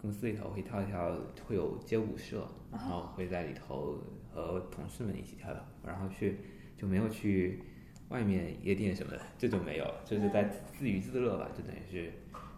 [0.00, 1.14] 公司里头会跳一跳，
[1.46, 3.98] 会有街舞社，然后会在里头
[4.32, 6.38] 和同事们一起跳跳，然后去
[6.78, 7.62] 就没有去
[8.08, 10.44] 外面夜店什么的，这就没有，就是在
[10.78, 12.10] 自娱自乐吧，就等于是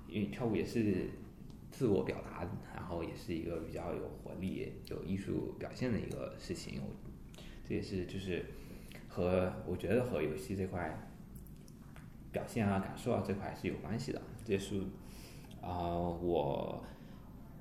[0.08, 1.10] 因为跳舞也是
[1.80, 6.94] 自我表达，然后也是一个比较有活力、有艺术表现的一个事情，我
[7.66, 8.44] 这也是就是
[9.08, 11.08] 和我觉得和游戏这块
[12.30, 14.20] 表现啊、感受啊这块是有关系的。
[14.44, 14.78] 这也是
[15.62, 16.84] 啊、我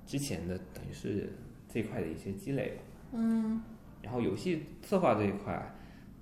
[0.05, 1.32] 之前的等于是
[1.69, 2.82] 这块的一些积累吧。
[3.13, 3.63] 嗯
[4.01, 5.73] 然后游戏策划这一块，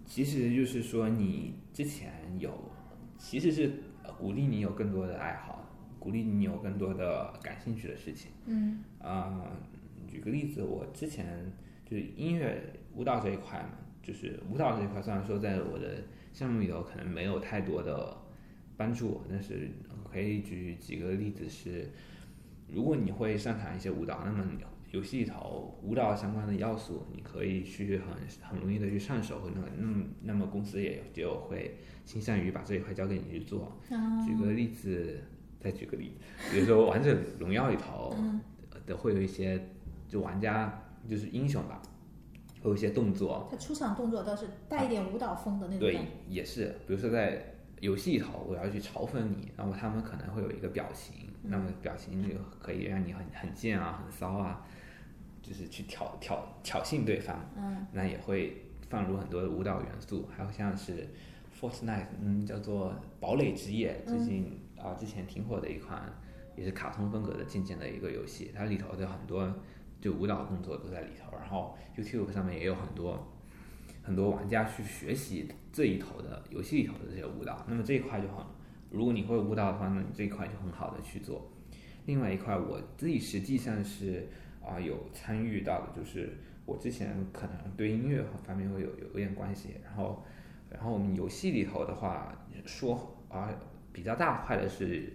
[0.06, 2.72] 其实就是说你之前有，
[3.18, 5.67] 其实是呃鼓励你有更多的爱好，
[6.08, 8.32] 鼓励你有更多的感兴趣的事情。
[8.46, 9.52] 嗯啊、
[10.10, 11.52] 举个例子，我之前
[11.86, 12.64] 就是音乐
[12.96, 18.16] 舞蹈这一块嘛，就是舞蹈这一块，虽然说在我的项目里头可能没有太多的
[18.78, 19.70] 帮助，但是
[20.10, 21.90] 可以举几个例子是，
[22.70, 28.08] 如果你会擅长一些舞蹈，那么你游戏里头舞蹈相关的要素，你可以去很
[28.42, 33.78] 很容易的去上手，那么那么那么公司也就会倾向于把这一块交给你去做。
[34.26, 35.22] 举个例子，
[35.60, 38.16] 再举个例子，比如说《王者荣耀》里头
[38.86, 39.60] 的会有一些
[40.08, 41.82] 就玩家就是英雄吧，
[42.62, 54.66] 会有一些动作，他出场动作倒是带一点舞蹈风的那种对。，也是，比如说在游戏里头，我要去嘲讽你，那么他们可能会有一个表情，那么表情就可以让你很很贱啊，很骚啊，
[55.42, 61.08] 就是去挑挑挑衅对方，嗯，那也会放入很多的舞蹈元素，还有像是
[61.60, 66.02] Fortnite，嗯，叫做堡垒之夜，最近啊、之前挺火的一款，
[66.56, 69.52] 也是卡通风格的渐渐的一个游戏，它里头的很多
[70.00, 73.28] 就舞蹈动作都在里头，然后 YouTube 上面也有很多
[74.04, 78.46] 很多玩家去学习这一头的游戏里头的这些舞蹈，那么这一块就很，
[78.90, 81.52] 如果你会舞蹈的话，那你这一块就很好的去做。
[82.06, 84.28] 另外一块我自己实际上是
[84.64, 90.24] 啊、有参与到的，就是我之前可能对音乐方面会有有有点关系，然后
[90.70, 93.50] 然后我们游戏里头的话说啊、
[93.98, 95.12] 比较大块的是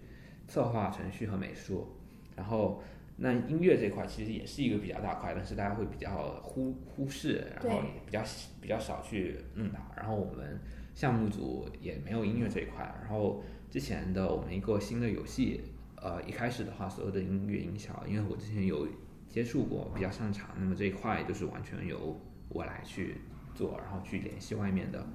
[0.49, 1.87] 策划、程序和美术，
[2.35, 2.83] 然后
[3.17, 8.21] 那音乐这块其实也是一个比较大块，但是大家会比较忽忽视，然后也比较
[8.61, 9.79] 比较少去弄它。
[9.97, 10.59] 然后我们
[10.95, 12.83] 项目组也没有音乐这一块。
[13.01, 13.41] 然后
[13.71, 15.61] 之前的我们一个新的游戏，
[15.95, 18.89] 呃，一开始的话，所有的音乐音效，因为我之前有
[19.29, 23.19] 接触过，比较擅长，那么这一块就是完全由我来去
[23.55, 25.07] 做，然后去联系外面的。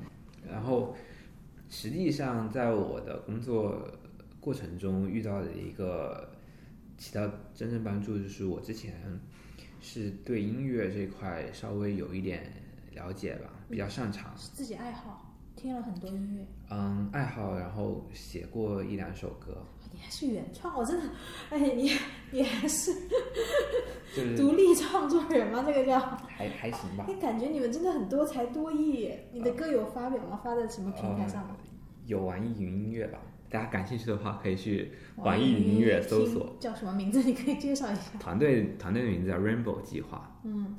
[0.49, 0.95] 然后
[1.69, 3.88] 实际上在我的工作
[4.39, 6.32] 过程中遇到的一个
[6.97, 8.93] 起到真正帮助，就是我之前
[9.82, 12.51] 是对音乐这块稍微有一点
[12.93, 14.34] 了解吧，比较擅长。
[14.38, 16.45] 是自己爱好，听了很多音乐。
[16.69, 21.10] 嗯，爱好，然后写过一两首歌，你还是原创，我真的，
[21.49, 21.91] 哎，你
[22.32, 22.91] 你还是
[24.15, 25.63] 就是独立创作人吗？
[25.65, 26.00] 这个叫？
[26.28, 27.06] 还还行吧。
[27.08, 29.28] 哎，感觉你们真的很多才多艺耶。
[29.32, 30.39] 你的歌有发表吗？
[30.43, 31.56] 发在什么平台上吗？
[31.60, 31.65] 呃
[32.08, 36.56] 有网易云音乐吧，大家感兴趣的话可以去网易云音乐搜索。
[36.58, 37.22] 叫什么名字？
[37.22, 38.17] 你可以介绍一下。
[38.17, 40.74] 团队团队的名字叫 Rainbow 计划，嗯，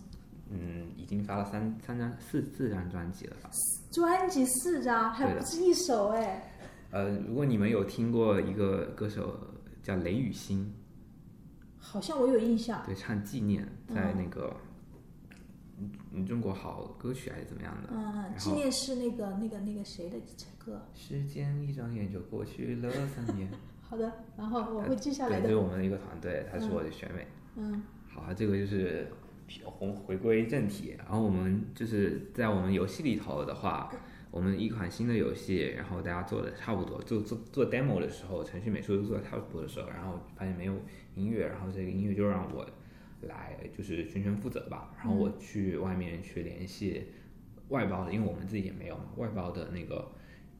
[0.50, 3.50] 嗯，已经发了三三张四四张专辑了吧？
[3.92, 6.50] 专辑四张，还不是一首哎。
[6.92, 9.38] 呃，如果你们有听过一个歌手
[9.82, 10.72] 叫雷雨欣，
[11.78, 12.82] 好像我有印象。
[12.84, 14.54] 对，唱《纪念》在那个
[15.78, 17.88] 嗯嗯中国好歌曲还是怎么样的？
[17.92, 20.16] 嗯，纪念是那个那个那个谁的
[20.58, 20.82] 歌。
[20.94, 23.48] 时间一转眼就过去了三年。
[23.80, 25.56] 好的，然后我会记下来对，这是。
[25.56, 27.26] 我们的一个团队，他是我的学妹。
[27.56, 29.10] 嗯好，这个就是
[29.64, 30.94] 红回归正题。
[30.98, 33.90] 然后我们就是在我们游戏里头的话，
[34.30, 40.74] 我们一款新的游戏，然后大家做的差不多，做做做 demo 的时候，程序美术都做的差不多的时候，然后发现没有
[41.18, 42.64] 音乐，然后这个音乐就让我
[43.22, 44.94] 来就是全权负责吧。
[44.96, 47.08] 然后我去外面去联系
[47.68, 50.10] 外包的，因为我们自己也没有嘛，外包的那个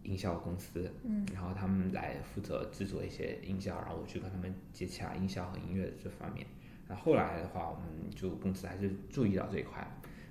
[0.03, 6.47] 音效公司，嗯，然后他们来负责制作一些音效，然后我去跟他们接洽音效和音乐的这方面。
[6.89, 9.87] 那后后来的话，我们就公司还是注意到这一块，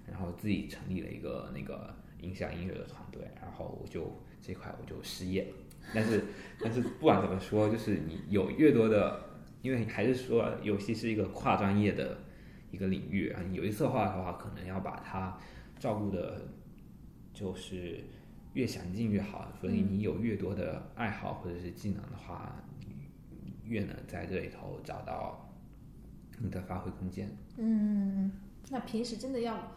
[0.07, 4.11] 然后自己成立了一个那个音响音乐的团队，然后我就
[4.41, 5.49] 这块我就失业了。
[5.93, 6.23] 但是
[6.59, 9.26] 但是不管怎么说，就是你有越多的，
[9.61, 12.17] 因为还是说游戏是一个跨专业的
[12.71, 15.37] 一个领域啊，你游戏策划的话，可能要把它
[15.79, 16.41] 照顾的，
[17.33, 18.03] 就是
[18.53, 19.51] 越详尽越好。
[19.59, 23.07] 所以你有越多的爱好或者是技能的话，你
[23.63, 25.49] 越能在这里头找到
[26.39, 27.29] 你的发挥空间。
[27.57, 28.31] 嗯，
[28.69, 29.71] 那平时真的要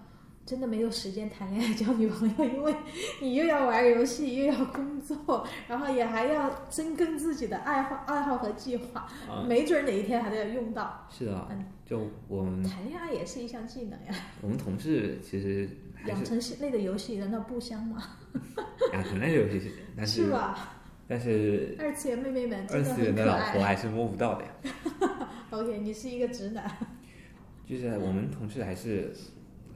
[0.51, 2.75] 真的没有时间谈恋爱交女朋友，因为
[3.23, 11.07] 你又要玩游戏，又要工作，然后也还要深耕自己的爱好、爱好和计划，啊没准哪一天还得要用到。
[11.09, 14.15] 是的嗯，就我们谈恋爱也是一项技能呀。
[14.43, 15.69] 我们同事其实
[16.09, 18.03] 养是成类的游戏难道不香吗？
[18.93, 20.75] 养成类游戏是，但是是吧？
[21.07, 23.39] 但是二次元妹妹们二次元的老。
[23.53, 24.51] 婆还是摸不到的呀。
[25.51, 26.69] OK，你是一个直男。
[27.69, 29.15] 就是我们同事还是，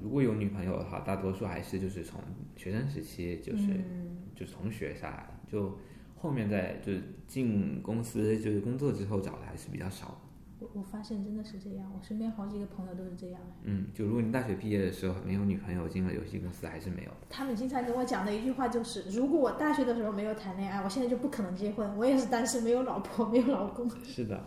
[0.01, 2.21] 如果有女朋友的话，大多数还是就是从
[2.57, 5.79] 学生时期就是、嗯就是同学下来的，就
[6.17, 10.21] 后面在就是进公司就是工作之后找的还是比较少。
[10.59, 13.41] 我我发现真的是这样，我身边好几个朋友都是这样。
[13.63, 17.11] 嗯，就如果你大学毕业的时候没有女朋友，进了游戏公司还是没有。
[17.29, 21.97] 他们经常跟我讲的一句话就是：如果我大学的时候没有谈恋爱，我现在就不可能结婚。
[21.97, 23.89] 我也是单身，没有老婆，没有老公。
[24.03, 24.43] 是的，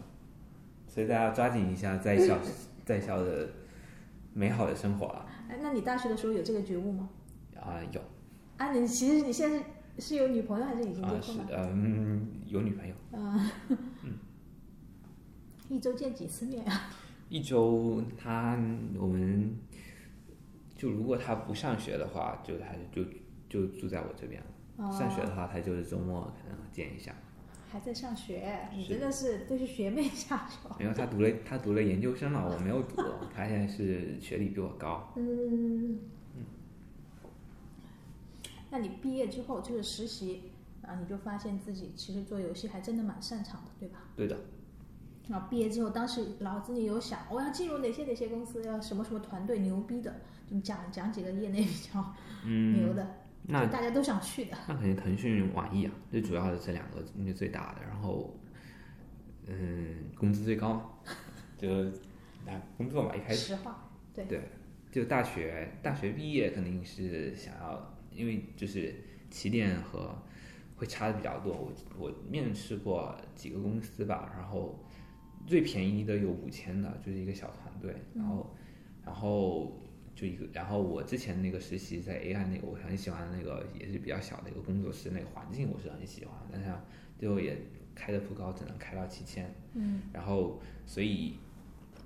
[0.88, 2.38] 所以大家抓紧一下在校
[2.84, 3.50] 在校的
[4.34, 5.27] 美好的生活啊！
[5.50, 7.10] 哎，那你大学的时候有这个觉悟吗？
[7.60, 8.02] 啊有
[8.58, 9.64] 啊，你其实你现在是
[10.00, 11.46] 是有女朋友还是已经结婚了？
[11.50, 13.52] 呃嗯有女朋友，啊，
[15.70, 16.90] 一周见几次面啊？
[17.30, 18.58] 一周他
[18.98, 19.54] 我们
[20.78, 23.04] 就如果他不上学的话，就还是就
[23.50, 24.92] 就住在我这边了。
[24.92, 27.14] 上学的话，他就是周末可能见一下。
[27.70, 30.70] 还在上学，你真的是对着学妹下手。
[30.80, 33.04] 没有，他读了他读了研究生了，我没有读，
[33.36, 35.12] 他现在是学历比我高。
[35.16, 36.00] 嗯，
[38.70, 40.52] 那你毕业之后就是实习
[40.82, 44.00] 啊，你就发现自己其实做游戏还真的蛮擅长的，对吧？
[44.16, 44.38] 对的，
[45.28, 52.14] 然后毕业之后，当时脑子里有想我要进入哪些哪些公司，要什么什么团队牛逼的，就讲讲几个业内比较
[52.46, 53.10] 牛的，嗯
[53.50, 54.58] 那大家都想去的。
[54.68, 58.38] 那肯定腾讯、网易啊，最主要的这两个应该最大的，然后，
[59.48, 61.02] 嗯，工资最高，
[61.58, 61.86] 就
[62.46, 64.42] 啊工作嘛，一开始实话，对，对，
[64.92, 68.94] 就大学大学毕业肯定是想要，因为就是
[69.32, 70.14] 起点和
[70.76, 71.54] 会差的比较多。
[71.54, 74.84] 我我面试过几个公司吧，然后
[75.46, 78.56] 最便宜的有五千的，就是一个小团队，然后
[79.06, 79.82] 然后
[80.18, 86.72] 就一个，然后我之前那个实习在 AI 那个，我很喜欢那个也是比较小的一个工作室，那个环境我是很喜欢，但是
[87.20, 87.56] 最后也
[87.94, 89.54] 开的不高，只能开到七千。
[89.76, 91.36] 嗯，然后所以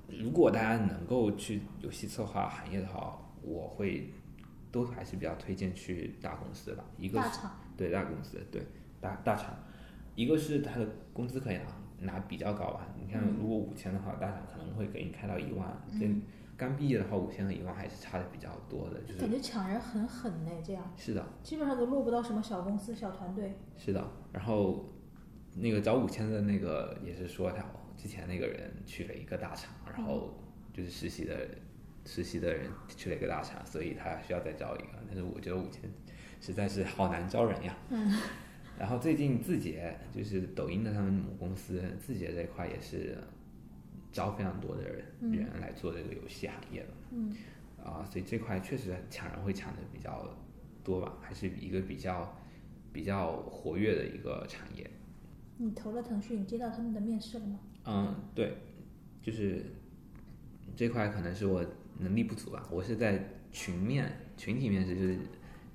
[0.10, 4.10] 如果大家能够去游戏策划行业的话，我会
[4.74, 6.84] 都还是比较推荐去大公司吧。
[6.98, 8.62] 一个是大厂，对大公司，对
[9.00, 9.58] 大大厂，
[10.16, 12.94] 一个是他的工资可以拿拿比较高吧。
[13.00, 15.82] 你看，如果五千的话，大厂可能会给你开到一万。
[15.98, 16.06] 这
[16.62, 23.58] 刚毕业的话，五千和一万还是差的比较多的，就是感觉抢人很狠呢，这样是的，基本上都落不到什么小公司、小团队。
[23.76, 24.08] 是的。
[24.32, 24.94] 然后
[25.56, 27.66] 那个找五千的那个也是说他
[27.98, 30.36] 之前那个人去了一个大厂，然后
[30.72, 31.36] 就是实习的
[32.06, 35.00] 实习的人去了一个大厂，所以他需要再招一个。
[35.08, 35.90] 但是我觉得五千
[36.40, 37.76] 实在是好难招人呀。
[37.90, 38.22] 嗯。
[38.78, 43.18] 然后最近字节就是抖音的他们母公司字节这一块也是
[44.12, 46.90] 招非常多的人、人来做这个游戏行业的。
[47.12, 47.36] 嗯。
[47.84, 50.38] 啊，所以这块确实抢人会抢的比较
[50.84, 52.38] 多吧，还是一个比较
[52.94, 54.88] 比较活跃的一个产业。
[55.58, 57.60] 你投了腾讯，你接到他们的面试了吗？
[57.86, 58.54] 嗯，对，
[59.20, 59.66] 就是
[60.76, 61.66] 这块可能是我
[61.98, 62.68] 能力不足吧。
[62.70, 65.18] 我是在群面、群体面试，就是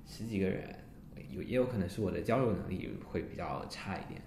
[0.05, 0.73] 十几个人，
[1.29, 4.21] 有也有可能是我的交流能力会比较差一点。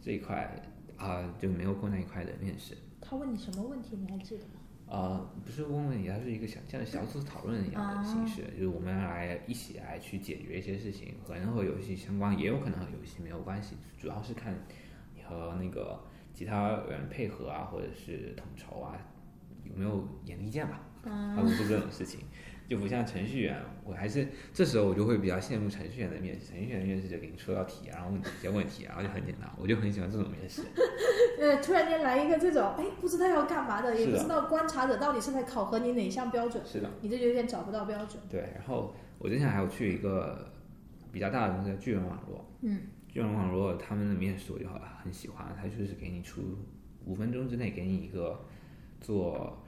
[0.00, 0.56] 这一块
[0.96, 2.74] 啊、就没有过那一块的面试。
[3.08, 4.52] 他问你什么问题，你还记得吗？
[4.86, 14.54] 呃，不是问问题，它是一个小像小组讨论一样的形式，就是我们来一起来去解决一些事情，可能和游戏相关，也有可能和游戏没有关系，主要是看
[15.14, 15.98] 你和那个
[16.34, 18.94] 其他人配合啊，或者是统筹啊，
[19.64, 22.20] 有没有眼力见吧，他们做这种事情，
[22.68, 30.62] 就不像程序员，我还是这时候我就会比较羡慕程序员的面试，程序员的面试就给你出道题，然后问你一些问题，然后就很简单，我就很喜欢这种面试。
[31.40, 36.90] 呃，突然间来一个这种，哎，不知道要干嘛的，也不知道观察者到底是在考核你哪项标准，是的。
[37.00, 38.22] 你这就有点找不到标准。
[38.28, 40.52] 对，然后我之前还有去一个
[41.10, 42.44] 比较大的公司，叫巨人网络。
[42.60, 46.42] 嗯，巨人网络他们的面试我就很很喜欢，他就是给你出
[47.06, 48.44] 五分钟之内给你一个
[49.00, 49.64] 做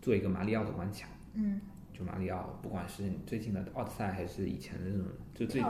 [0.00, 1.06] 做一个马里奥的关卡。
[1.34, 1.60] 嗯，
[1.92, 5.62] 就马里奥，不管是你最近的奥德赛还是以前的那种，就最。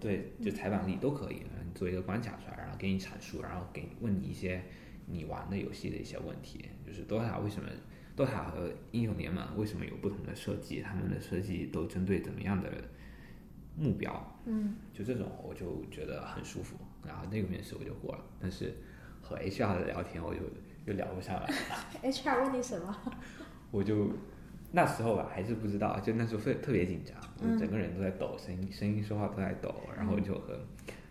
[0.00, 1.42] 对，就采访力都可以。
[1.64, 4.62] 你做一个关卡出来，然后给你阐述，然后给你问你一些
[5.06, 7.68] 你玩的游戏的一些问题，就是 DOTA 为什么
[8.16, 12.70] DOTA 和英雄联盟为什么有不同的设计，他们的设计都针对怎么样的
[13.76, 14.40] 目标？
[14.46, 18.74] 嗯，就这种我就觉得很舒服，然后那个面试我就过了，但是
[19.20, 20.40] 和 HR 的聊天我就
[20.86, 21.54] 又聊不上来了。
[22.02, 22.96] HR 问你什么？
[23.70, 24.10] 我就
[24.72, 30.60] 那时候吧，还是不知道，就那时候特特别紧张，就整个人都在抖，声音声音说话都在抖，然后就和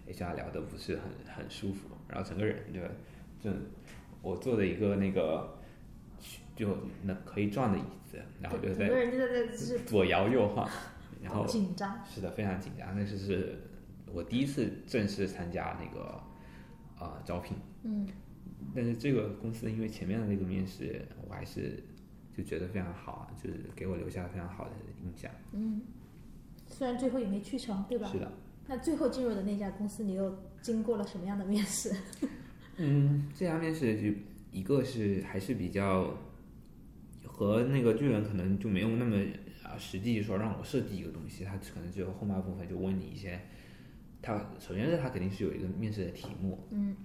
[0.07, 2.79] HR 聊的不是很很舒服，然后整个人就
[3.49, 3.57] 就
[4.21, 5.57] 我坐的一个那个
[6.55, 10.69] 就那可以转的椅子，然后就在整个人就在这就是左摇右晃，
[11.23, 11.99] 然后紧张。
[12.05, 12.95] 是的，非常紧张。
[12.95, 13.59] 那是是
[14.11, 16.21] 我第一次正式参加那个
[16.99, 18.07] 呃招聘，嗯，
[18.75, 21.83] 但是这个公司因为前面的那个面试，我还是
[22.37, 24.71] 就觉得非常好啊，就是给我留下了非常好的
[25.03, 25.31] 印象。
[25.53, 25.81] 嗯
[26.67, 28.07] 虽然最后也没去成，对吧？
[28.11, 28.31] 是的，
[28.67, 31.91] 那最后进入的那家公司，你又经过了什么样的面试？
[32.75, 34.15] 嗯，这家面试就
[34.51, 36.13] 一个是还是比较
[37.25, 39.17] 和那个巨人可能就没有那么
[39.63, 43.39] 啊实际说让我设计一个东西，他可能只有后半部分就问你一些，
[44.21, 46.95] 他首先是他肯定是有一个面试的题目，嗯，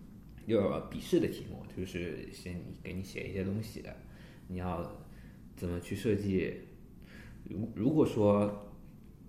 [0.46, 3.94] 有笔试的题目，就是先给你写一些东西的，
[4.48, 4.82] 你要
[5.56, 6.54] 怎么去设计。
[7.44, 8.72] 如如果说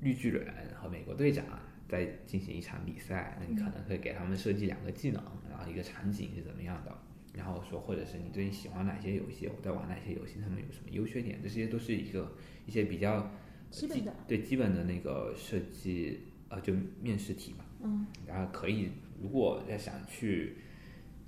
[0.01, 0.45] 绿巨人
[0.75, 1.43] 和美国队长
[1.89, 6.95] 在进行一场比赛，那你可能会给他们设计两个技能，然后一个场景是怎么样的，
[7.33, 13.31] 然后说或者是你最近喜欢哪些游戏，我在玩哪些游戏，他们有什么优缺点，这些都是一个一些比较
[13.71, 16.19] 基本的，对基本的那个设计
[16.49, 20.57] 呃就面试题嘛，嗯，然后可以如果要想去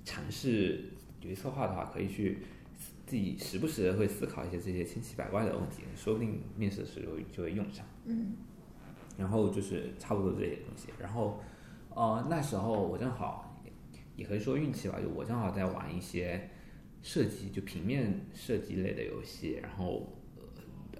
[0.04, 0.84] 尝试
[1.20, 2.38] 游戏策划的话，可以去
[3.06, 7.86] 自己时不时的会思考一些这些千奇百怪的问题，说不定面试的时候就会用上。
[8.04, 8.32] 嗯，
[9.16, 10.88] 然后就是差不多这些东西。
[10.98, 11.40] 然后，
[11.94, 13.72] 呃，那时候我正好也
[14.16, 16.50] 也可以说运气吧，就我正好在玩一些
[17.00, 19.60] 设计，就平面设计类的游戏。
[19.62, 20.12] 然后，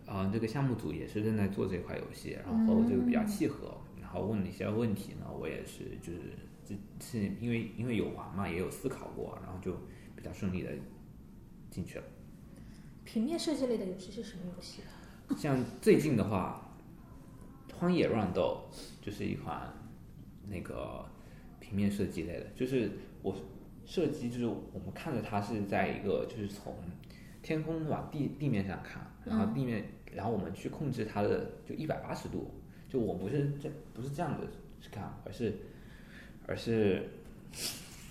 [0.06, 3.76] 呃，呃这个项目组也是正在做这块游戏，然后这个比较契合。
[4.00, 6.20] 然后问了一些问题呢，我也是就是
[6.64, 9.72] 这是因为因为有玩嘛，也有思考过，然后就
[10.14, 10.70] 比较顺利的
[11.76, 12.04] 进去了。
[13.04, 15.36] 平面设计类的游戏是什么游戏啊？
[15.36, 16.74] 像最近的话，
[17.74, 18.62] 《荒野乱斗》
[19.04, 19.70] 就是一款
[20.48, 21.04] 那个
[21.60, 22.90] 平面设计类的，就是
[23.22, 23.36] 我
[23.84, 26.74] 设计，就是我们看着它是在一个就是从
[27.42, 32.50] 天空往地地面上看，然后地面，然后我们去控制它的就一百八十度，
[32.88, 34.46] 就我不是这不是这样的
[34.80, 35.54] 去看，而是
[36.46, 37.08] 而是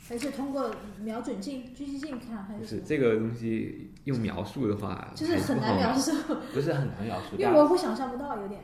[0.08, 0.70] 还是通过
[1.02, 2.66] 瞄准镜、狙击镜看，还是？
[2.66, 6.12] 是这个东西用描述的话，就是很难描述，
[6.54, 8.62] 不是很难描述，因为我会想象不到，有点。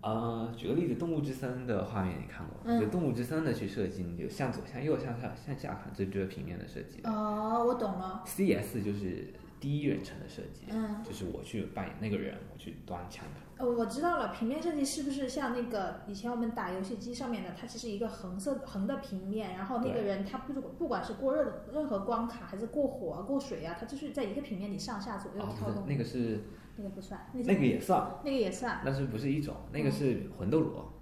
[0.00, 2.56] 呃，举个例子，《动物之森》的画面你看过？
[2.64, 7.00] 嗯就《动物之森》的去设计，你就向左、向右、向上、向下看，这就是平面的设计。
[7.02, 8.22] 哦，我懂了。
[8.24, 9.26] CS 就是
[9.60, 13.64] 第一人称的设计，嗯，就是我去扮演那个人，我去端枪的。
[13.64, 25.84] 呃，我知道了，平面设计是不是像那个以前我们打游戏机上面的，它其实一个横色横的平面，然后那个人他不不管是过热的任何关卡，还是过火啊、过水啊，他就是在一个平面里上下左右哦，跳动。
[25.88, 26.40] 那个是
[26.76, 30.92] 那个不算，那那个也算，那个也算，但是不是一种，那个是魂斗罗，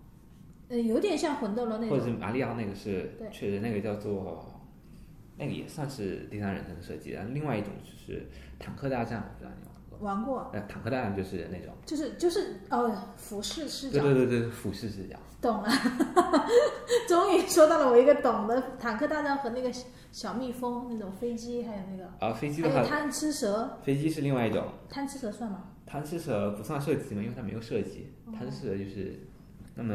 [0.68, 2.04] 呃，有点像魂斗罗那或者。
[2.06, 4.46] 是马里奥，那个是对确实那个叫做，
[5.36, 7.10] 那个也算是第三人称的设计。
[7.10, 8.26] 然后另外一种就是
[8.58, 9.98] 坦克大战，我不知道你玩过。
[9.98, 15.16] 玩过，呃，坦克大战就是那种，就是就是哦，俯视视角，对对对对，俯视视角。
[15.40, 15.68] 懂了，
[17.06, 19.70] 终于说到了我一个懂的坦克大战和那个
[20.10, 24.64] 小蜜蜂那种飞机，还有那个啊，飞机的话，还有贪吃蛇，飞机是另外一种。
[24.88, 25.64] 贪吃蛇算吗？
[25.84, 28.12] 贪吃蛇不算射击嘛，因为它没有设计。
[28.36, 29.20] 贪吃蛇就是，
[29.74, 29.94] 那么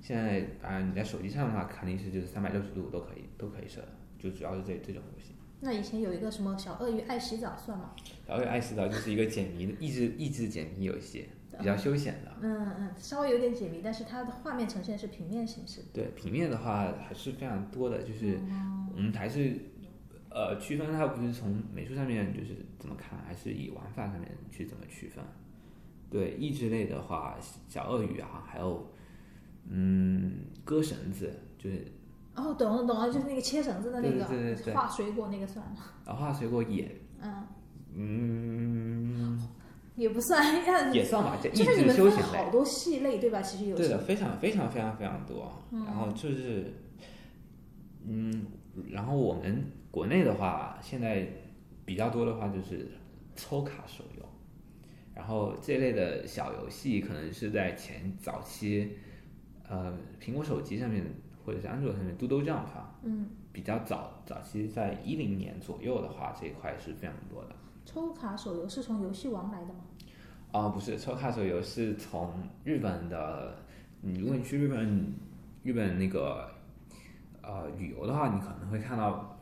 [0.00, 3.80] 现在啊，你在手机上的话，肯定是就是三百六十度都可以，都可以射，
[4.18, 5.34] 就主要是这这种游戏。
[5.60, 7.94] 那以前有一个什么小鳄鱼爱洗澡算吗？
[8.26, 12.32] 小鳄鱼爱洗澡就是一个解谜的益智益智解谜游戏，比较休闲的。
[12.40, 15.82] 嗯嗯，稍微有点解谜，但是它的画面呈现是平面形式。
[15.92, 18.40] 对平面的话还是非常多的，就是
[18.94, 19.54] 我们还是
[20.30, 25.22] 呃区分它不是从美术上面就是怎么看，还是以玩法上面去怎么区分。
[26.10, 27.38] 对益智类的话，
[27.68, 28.90] 小鳄鱼啊，还有
[29.68, 31.84] 嗯割绳子，就是
[32.42, 35.76] 哦，懂了懂了，就是那个切绳子的那个，对对对对对画水果那个算吗？
[36.06, 36.90] 啊画水果也
[37.22, 37.46] 嗯，
[37.94, 39.48] 嗯
[39.96, 42.38] 也不算， 要也算吧，就是你们分休闲类。
[42.38, 43.42] 好多系类对吧？
[43.42, 45.52] 其实游戏对的，非常非常非常非常多。
[45.70, 46.72] 然后就是，
[48.06, 48.46] 嗯，
[48.88, 51.26] 然后我们国内的话，现在
[51.84, 52.88] 比较多的话就是
[53.36, 54.24] 抽卡手游，
[55.14, 58.96] 然后这类的小游戏可能是在前早期，
[59.68, 61.04] 呃，苹果手机上面
[61.50, 67.48] 或者是安卓上面，Doodle Jump 啊，嗯，比较早早期在一零年左右的话，这一块是非常多的。
[67.84, 69.80] 抽卡手游是从游戏王来的吗？
[70.52, 72.32] 啊、不是，抽卡手游是从
[72.62, 73.56] 日本的。
[74.00, 75.12] 你如果你去日本，
[75.64, 76.48] 日本那个
[77.42, 79.36] 呃旅游的话，你可能会看到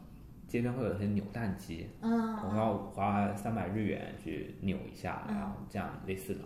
[0.47, 6.41] 街边会有一些扭蛋机，嗯，我要花三百日元去扭一下，然后这样类似的，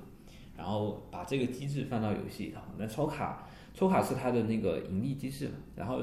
[0.56, 2.60] 然后把这个机制放到游戏里头。
[2.76, 6.02] 那抽卡，抽卡是它的那个盈利机制嘛，然后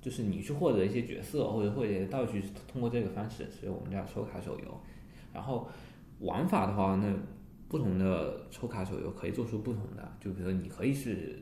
[0.00, 4.80] 就是你去获得一些角色或者获得一些道具，是通过这个方式，所以我们叫抽卡手游。
[5.32, 5.68] 然后
[6.20, 7.14] 玩法的话，那
[7.68, 11.38] 不同的抽卡手游可以做出不同的，就比如说你可以是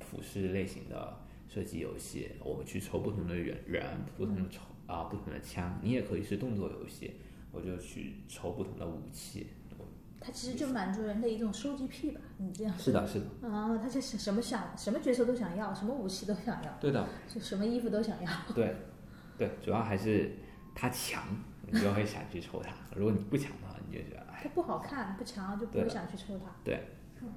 [0.00, 1.16] 俯视类型的
[1.48, 3.84] 射击游戏，我们去抽不同的人人，
[4.16, 7.12] 不同的抽啊、不同的枪，你也可以是动作游戏，
[7.52, 9.46] 我就去抽不同的武器。
[10.20, 12.20] 它其实就满足人的一种收集癖吧？
[12.38, 18.30] 你这样是的，是的，啊，他就是什么想什么角色都想要，什么武器都想要，对的，就什么衣服都想要。
[18.54, 18.74] 对，
[19.38, 20.32] 对，主要还是
[20.74, 21.22] 他强，
[21.70, 26.46] 你就会想去抽他；如果你不强的话，你就觉得哎，他不好看，不强，就不会想去抽他。
[26.64, 26.82] 对。
[27.22, 27.32] 嗯，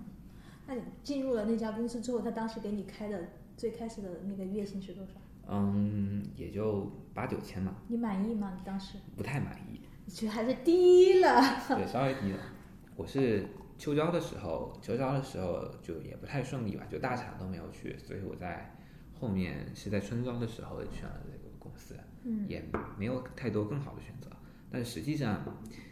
[0.66, 3.20] 那你进入了那家公司之后，他当时给你开的
[3.56, 5.14] 最开始的那个月薪是多少？
[5.48, 8.54] 嗯，也就八九千嘛，你满意吗？
[8.58, 11.42] 你当时不太满意，你觉得还是低了？
[11.70, 12.40] 对，稍微低了。
[13.00, 13.47] 我是
[13.78, 18.76] 秋招的时候，秋招的时候就也不太顺利吧，就大厂都没有去，所以我在
[19.18, 22.64] 后面是在春招的时候选了这个公公司，嗯也
[22.97, 24.30] 没有太多更好的选择。
[24.72, 25.41] 但实际上，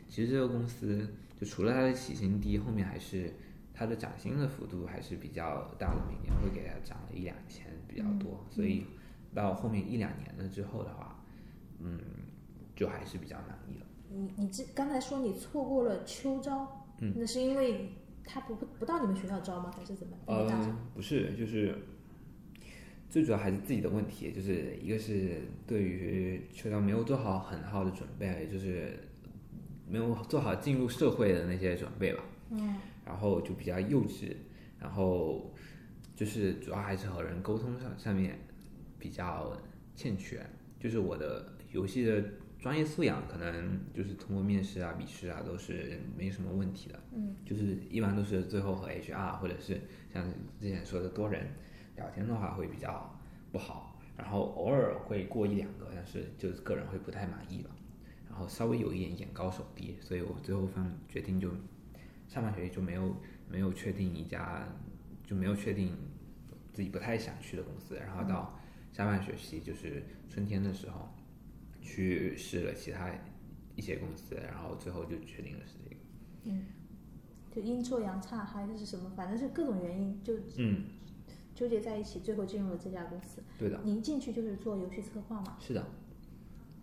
[0.07, 1.07] 其实这个公司
[1.39, 3.33] 就除了它的起薪低，后面还是
[3.73, 8.85] 它的涨薪的幅度还是比较大的，每年会给它涨了一两千比较多，所以
[9.33, 11.23] 到后面一两年了之后的话，
[11.79, 11.99] 嗯，
[12.75, 13.85] 就还是比较满意了。
[14.09, 17.89] 你你这刚才说你错过了秋招，嗯，那是因为
[18.25, 19.71] 他不不到你们学校招吗？
[19.77, 20.17] 还是怎么？
[20.25, 21.75] 呃，不是，就是
[23.09, 28.99] 最主要还是自己的问题，就是一个是对于学校没有做好很好的准备，就是
[29.87, 32.23] 没有做好进入社会的那些准备吧。
[32.49, 32.75] 嗯，
[33.05, 34.35] 然后就比较幼稚，
[34.79, 35.53] 然后
[36.15, 38.39] 就是主要还是和人沟通上上面
[38.97, 39.55] 比较
[39.95, 40.45] 欠缺，
[40.79, 42.23] 就是我的游戏的
[42.59, 49.79] 专业素养可能就是通过面试啊、笔试啊都是没什么问题的，嗯，就是一般都是最后和 HR 或者是
[50.11, 50.25] 像
[50.59, 51.47] 之前说的多人
[51.95, 53.15] 聊天的话会比较
[53.51, 57.69] 不好，然后偶尔会过一两个，但是就是个人会不太满意吧，
[58.27, 61.51] 然后稍微有一点眼高手低，所以我最后方决定就
[62.27, 63.15] 上半学期就没有
[63.47, 64.67] 没有确定一家
[65.23, 65.95] 就没有确定
[66.73, 68.59] 自己不太想去的公司，然后到
[68.91, 71.07] 下半学期就是春天的时候
[71.87, 73.09] 去试了其他
[73.75, 76.01] 一些公司，然后最后就确定了是这个。
[76.43, 76.65] 嗯
[77.49, 80.83] 就阴错阳差还是什么，反正是各种原因就嗯，
[81.55, 83.41] 纠结在一起，最后进入了这家公司。
[83.57, 85.83] 对的，你一进去就是做游戏策划嘛，是的，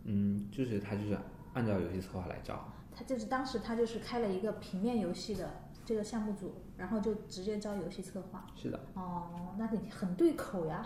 [0.05, 1.17] 嗯，就是他就是
[1.53, 8.45] 按照游戏策划来招，他就是当时他就是开了一个平面游戏的这个项目组，然后就直接招游戏策划。
[8.57, 10.85] 是的，哦，那你很对口呀，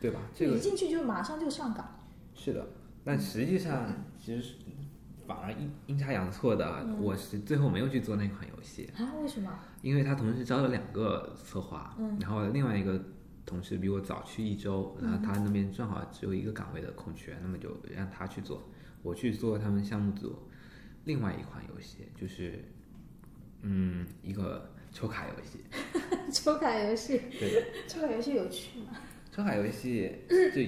[0.00, 0.20] 对吧？
[0.34, 1.98] 这个一进去就马上就上岗。
[2.34, 2.66] 是的，
[3.04, 3.86] 但实际上
[4.18, 4.54] 其实是
[5.26, 9.14] 反而阴阴差阳错的，我是最后没有去做那款游戏，啊？
[9.22, 9.50] 为什么？
[9.80, 13.00] 因为他同时招了两个策划，嗯然后另外一个
[13.46, 18.62] 同事比我早去一周，然后他那边正好只有一个岗位的空缺，那么就让他去做，
[19.02, 20.36] 我去做他们项目组
[21.04, 22.64] 另外一款游戏，就是
[23.62, 25.64] 嗯一个抽卡游戏，
[26.32, 28.92] 抽卡游戏，对，抽卡游戏有趣吗？
[29.30, 30.62] 抽卡游戏 就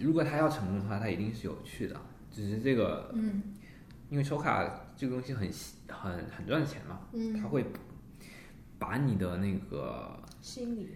[0.00, 3.42] 如果他要成功的话，他一定是有趣的，只是这个嗯。
[4.08, 5.50] 因为抽卡这个东西很
[5.88, 7.64] 很很赚钱嘛，嗯，它会
[8.78, 10.90] 把你的那个心理，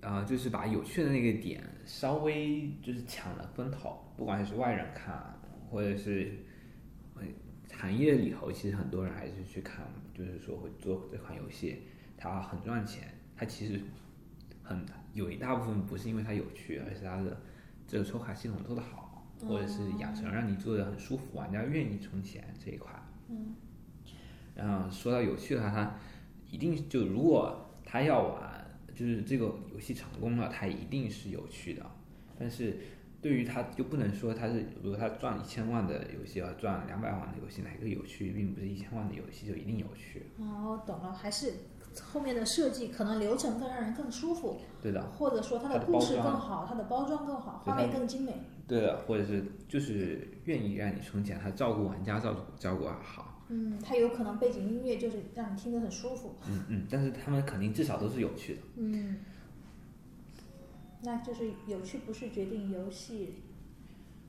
[0.00, 6.38] 呃，就是把有趣的那个点稍微就是抢了风头，不管是外人看，或者是
[7.16, 7.22] 呃
[7.76, 9.84] 行业里头，其实很多人还是去看，
[10.14, 11.82] 就是说会做这款游戏，
[12.16, 13.78] 它很赚钱，它其实
[14.62, 17.38] 很有一大部分不是因为它有趣，而是它的
[17.88, 22.92] 这个抽卡系统做得好，或者是养成让你做的很舒服，玩家愿意充钱这一块。
[23.28, 23.54] 嗯，
[24.54, 25.94] 然后说到有趣的话，他
[26.50, 28.64] 一定就如果他要玩，
[28.94, 31.84] 就是这个游戏成功了，他一定是有趣的。
[32.38, 32.78] 但是
[33.20, 40.26] 对于他就不能说他是，如果他赚一千万的游戏和赚两百万的游戏，哪个有趣，并不是一千万的游戏就一定有趣。
[40.38, 41.54] 哦，懂了，还是
[42.12, 48.32] 后面的设计可能流程更让人更舒服，对的，或者说它它的的故事更好，它的包装更好，画面更精美。
[48.66, 56.34] 对的，或者是就是愿意让你充钱，他照顾玩家照顾照顾好，嗯，它有可能背景音乐就是让你听得很舒服。
[56.48, 58.60] 嗯嗯，但是他们肯定至少都是有趣的。
[58.76, 59.20] 嗯，
[61.02, 63.42] 那就是有趣不是决定游戏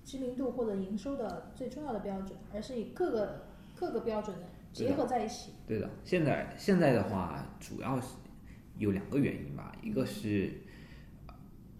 [0.05, 3.45] 知名度或者营收的最重要的标准，而是以各个
[3.75, 5.51] 各个标准的结合在一起。
[5.67, 8.15] 对的，现在现在的话，主要是
[8.77, 10.51] 有两个原因吧，一个是，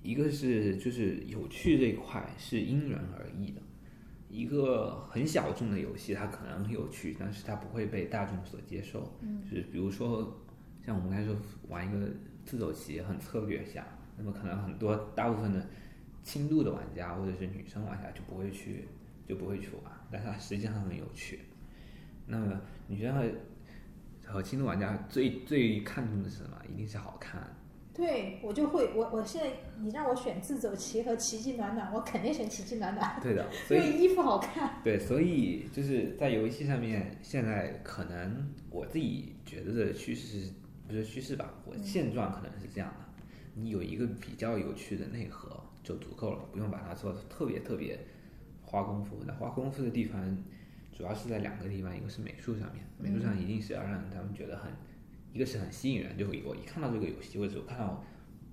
[0.04, 3.62] 一个是就是有趣这一块是因人而异的，
[4.30, 9.18] 一个很小众的游戏它可能很有趣，但是它不会被大众所接受。
[9.22, 10.40] 嗯，就是比如说
[10.86, 11.36] 像我们刚才说
[11.68, 12.10] 玩一个
[12.46, 13.88] 自走棋很策略下，
[14.18, 15.68] 那么可能很多大部分的
[16.22, 18.88] 轻度的玩家或者是女生玩家就不会去
[19.28, 21.40] 就不会去玩，但是它实际上很有趣。
[22.30, 23.26] 那么女生和
[24.26, 26.58] 和轻度玩家最最看重的是什么？
[26.72, 27.42] 一定是好看。
[27.92, 34.80] 对我就会，我我现在你让我选自走棋和奇迹暖暖，我肯定选奇迹暖暖，对的， 所以因为衣服好看。
[34.84, 40.54] 对，所以就是在游戏上面，现在可能我自己觉得的趋势是
[40.88, 41.54] 不是趋势吧？
[41.66, 43.24] 我现状可能是这样的：
[43.56, 48.00] 你有一个比较有趣的内核就足够了，不用把它做的特别特别
[48.62, 49.18] 花功夫。
[49.26, 50.22] 那花功夫的地方
[51.00, 54.70] 主要是在两个地方，一个是美术上面，美术上一定是要让他们觉得很，
[55.32, 58.04] 一个是很吸引人，就我一看到这个游戏，或者我看到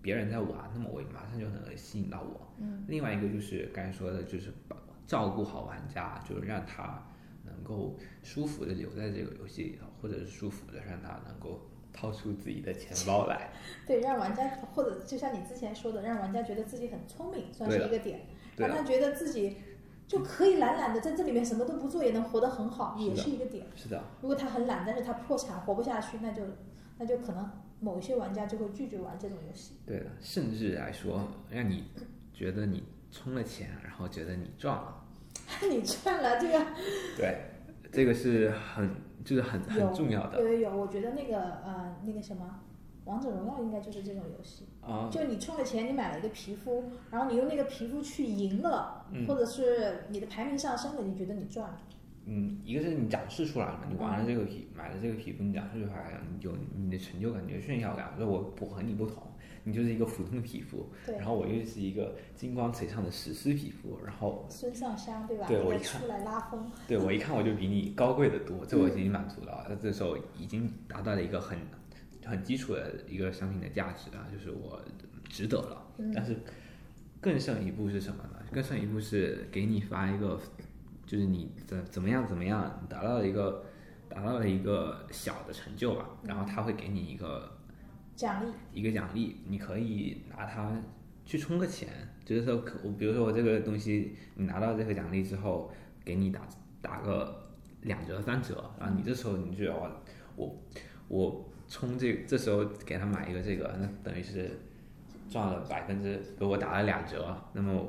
[0.00, 2.54] 别人在玩，那么我马上就能吸引到我。
[2.60, 4.76] 嗯，另外一个就是刚才说的，就是把
[5.08, 7.04] 照顾好玩家，就是让他
[7.42, 13.50] 能够舒服的留在这个游戏里头，或者是舒服的让他能够掏出自己的钱 包来。
[13.88, 18.20] 对，让玩家或者就像你之前说的，让玩家觉得自己很聪明，算是一个点，
[18.56, 19.56] 让他觉得自己
[20.06, 23.66] 就可以懒懒的在这里面什么都不做也能活得很好，也是一个点。
[23.74, 26.42] 是的，如果他很懒，但是他破产活不下去，那就
[26.98, 27.50] 那就可能
[27.80, 29.74] 某些玩家就会拒绝玩这种游戏。
[29.84, 31.84] 对的，甚至来说，让你
[32.32, 35.04] 觉得你充了钱，然后觉得你赚了，
[35.68, 36.64] 你赚了这个
[37.16, 37.38] 对，
[37.90, 38.90] 这个是很
[39.24, 42.60] 就是很很重要的有有有，我觉得那个呃那个什么。
[43.06, 45.08] 王者荣耀应该就是这种游戏，啊。
[45.10, 51.78] 就你充了钱，你买了一个皮肤，然后你用那个皮肤去赢了，嗯或者是你的排名上升了，你觉得你赚了。
[52.28, 58.12] 嗯，一个是你展示出来了，你玩了这个皮，买了这个皮肤，你展示出来了，你有你的成就感，你的炫耀感。
[58.18, 59.22] 说我我和你不同，
[59.62, 65.46] 你就是一个普通的皮肤，对然，后我又是一个金光璀璨的史诗皮肤，然后孙尚香对吧？
[65.46, 66.68] 对我一看出来拉风。
[66.88, 69.64] 对我一看我就比你高贵的多，这我已经满足了。
[69.68, 71.56] 那这时候已经达到了一个很
[72.26, 74.82] 很基础的一个商品的价值啊，就是我
[75.28, 75.86] 值得了。
[75.98, 76.36] 嗯但是
[77.20, 78.42] 更胜一步是什么呢？
[78.52, 80.38] 更胜一步是给你发一个，
[81.06, 83.64] 就是你怎怎么样怎么样达到了一个
[84.08, 87.56] 达到了一个小的成就吧，然后他会给你一个
[88.14, 90.70] 奖励，一个奖励，你可以拿它
[91.24, 91.88] 去充个钱，
[92.24, 95.72] 就是说可，我比如说我这个东西，你拿到这个奖励之后，
[96.04, 96.46] 给你打
[96.80, 97.48] 打个
[97.82, 99.90] 两折三折，然后你这时候你就要
[100.36, 100.56] 我
[101.08, 104.50] 我充这这时候给他买一个这个，那等于是
[105.28, 107.84] 赚了百分之，给我打了两折，那么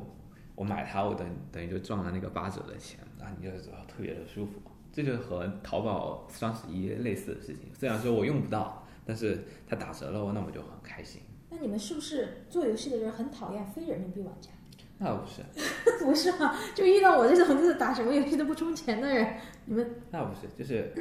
[0.56, 3.52] 我买它，我等等于就赚了那个八折的钱，然后你就
[3.88, 4.54] 特别的舒服。
[4.92, 11.22] 这就和淘宝双十一类似的事情，虽然说我用不到，但是它打折了，那我就很开心。
[11.52, 14.50] 那你们是不是做游戏的人很讨厌非人民币玩家？
[14.98, 15.44] 那不是，
[16.04, 16.56] 不是吗？
[16.74, 20.92] 就遇到我这种就是打什么游戏都不充钱的人，你们那不是，就是，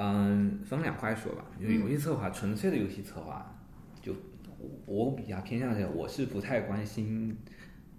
[0.00, 1.44] 嗯，分两块说吧。
[1.60, 3.52] 就游戏策划，纯粹的游戏策划，
[4.00, 4.14] 就
[4.58, 7.36] 我我比较偏向这个，我是不太关心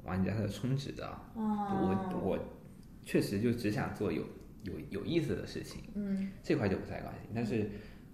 [0.05, 1.05] 玩家的充值的。
[1.05, 2.39] 啊，我我
[3.03, 4.23] 确实就只想做有
[4.63, 7.29] 有有意思的事情，嗯这块就不太关心。
[7.35, 7.69] 但是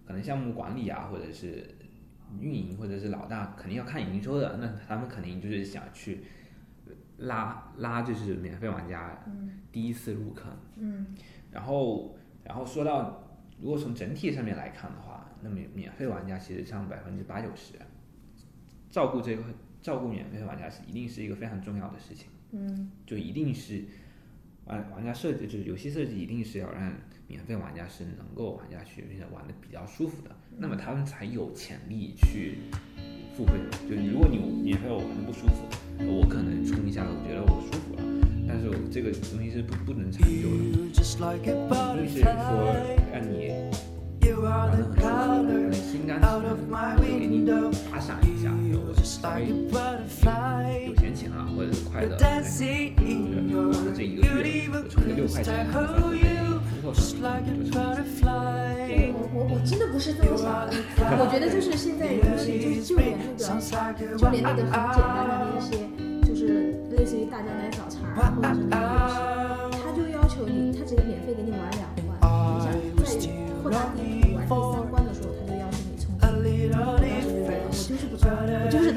[0.07, 1.63] 可能项目管理啊，或者是
[2.39, 4.57] 运营，或者是老大，肯定要看营收的。
[4.57, 6.23] 那他们肯定就是想去
[7.17, 10.51] 拉拉，就是免费玩家嗯第一次入坑。
[10.77, 11.05] 嗯
[11.51, 13.24] 然后，然后说到，
[13.61, 17.73] 如果从整体上面来看的话，那么免费玩家其实占百分之八九十，
[18.89, 19.43] 照顾这个
[19.81, 22.91] 照顾免费玩家是一定是一个非常重要的事情，嗯。
[23.05, 23.83] 就一定是
[24.65, 26.91] 玩玩家设计就是游戏设计一定是要让
[27.27, 32.57] 免费玩家是能够玩下去，并且玩的比较舒服的，那么他们才有潜力去
[33.35, 33.53] 付费。
[33.89, 35.65] 就是如果你免费我玩的不舒服，
[35.99, 38.03] 我可能充一下，我觉得我舒服了，
[38.47, 42.23] 但是我这个东西是不不能长久的，就是说
[43.11, 43.53] 让你
[44.41, 45.01] 玩的很开
[45.71, 46.25] 心、心甘情
[46.71, 47.45] 愿，给你
[47.91, 48.49] 打赏一下。
[48.51, 48.79] 然后
[50.23, 50.23] 我，
[50.87, 52.25] 有闲钱啊，或者是快乐，对，
[53.55, 55.81] 玩了这一个月，我充了六块钱，充
[56.83, 58.29] 就少？
[59.13, 60.73] 我我我真的不是这么想的，
[61.17, 65.89] 我觉得就是现在，就是就连那个，就连那个很简单的那些，
[66.27, 68.04] 就是类似于大家来找茬。
[68.15, 72.15] 或者是那个游戏，他就要求你，他只能免费给你玩两关，
[72.55, 72.77] 你想在
[73.61, 76.71] 扩大地图玩第三关的时候，他就要求你充 a 钱。
[76.71, 78.87] 我当时就觉得，我就是不充，我就是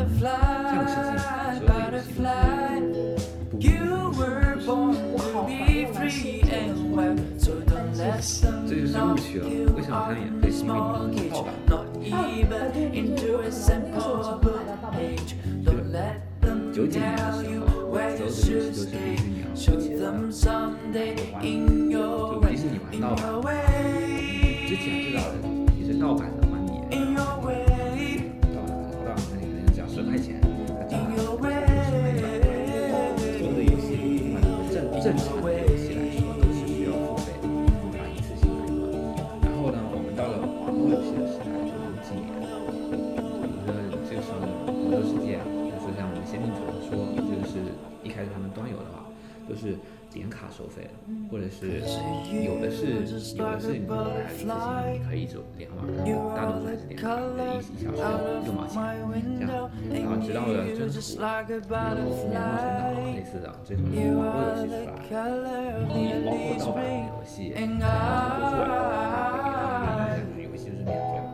[0.00, 0.12] a 可
[0.72, 0.96] 能那个时
[13.36, 13.92] 候 simple
[14.22, 14.90] 只能买到盗版。
[14.92, 15.34] page.
[15.64, 19.16] Don't let them 九几年的 tell 时 you 候，where 所 you 有的游 should 戏都是必 stay.
[19.16, 20.02] 须你要付 Show 钱的。
[20.06, 23.50] them someday in your 就 way, 即使你玩 in 盗版，your 之 way,
[24.76, 25.34] 前知道的
[25.76, 26.39] 你是盗版的
[48.54, 49.04] 端游的话，
[49.48, 49.76] 都是
[50.12, 50.90] 点卡收费的，
[51.30, 51.80] 或者是
[52.44, 53.04] 有的是
[53.36, 54.48] 有的是你买了一次性，
[54.92, 55.78] 你可以走连玩，
[56.34, 57.22] 大多数还是点卡一
[57.58, 58.02] 一小时
[58.44, 58.74] 六毛钱
[59.38, 61.62] 这样，然后直到了征途，然后年
[62.02, 62.36] 末生岛
[63.14, 63.78] 类似的这种
[64.16, 64.98] 网络游戏出来，
[65.94, 67.94] 也包括盗版的游戏，然后
[68.36, 69.58] 不会，然后给他
[69.94, 71.28] 们游戏就是免费嘛。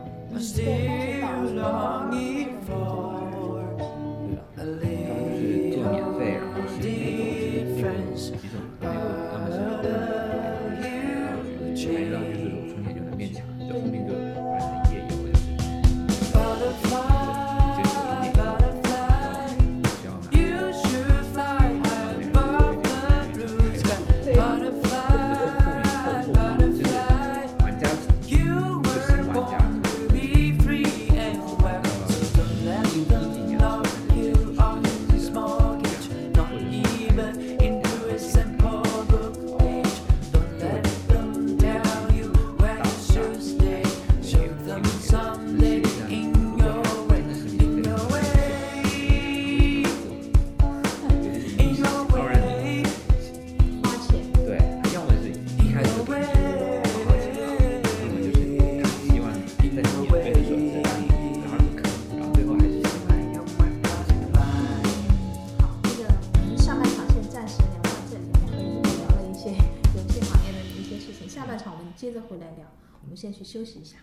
[72.07, 72.65] 接着回来聊，
[73.03, 73.97] 我们先去休息一下。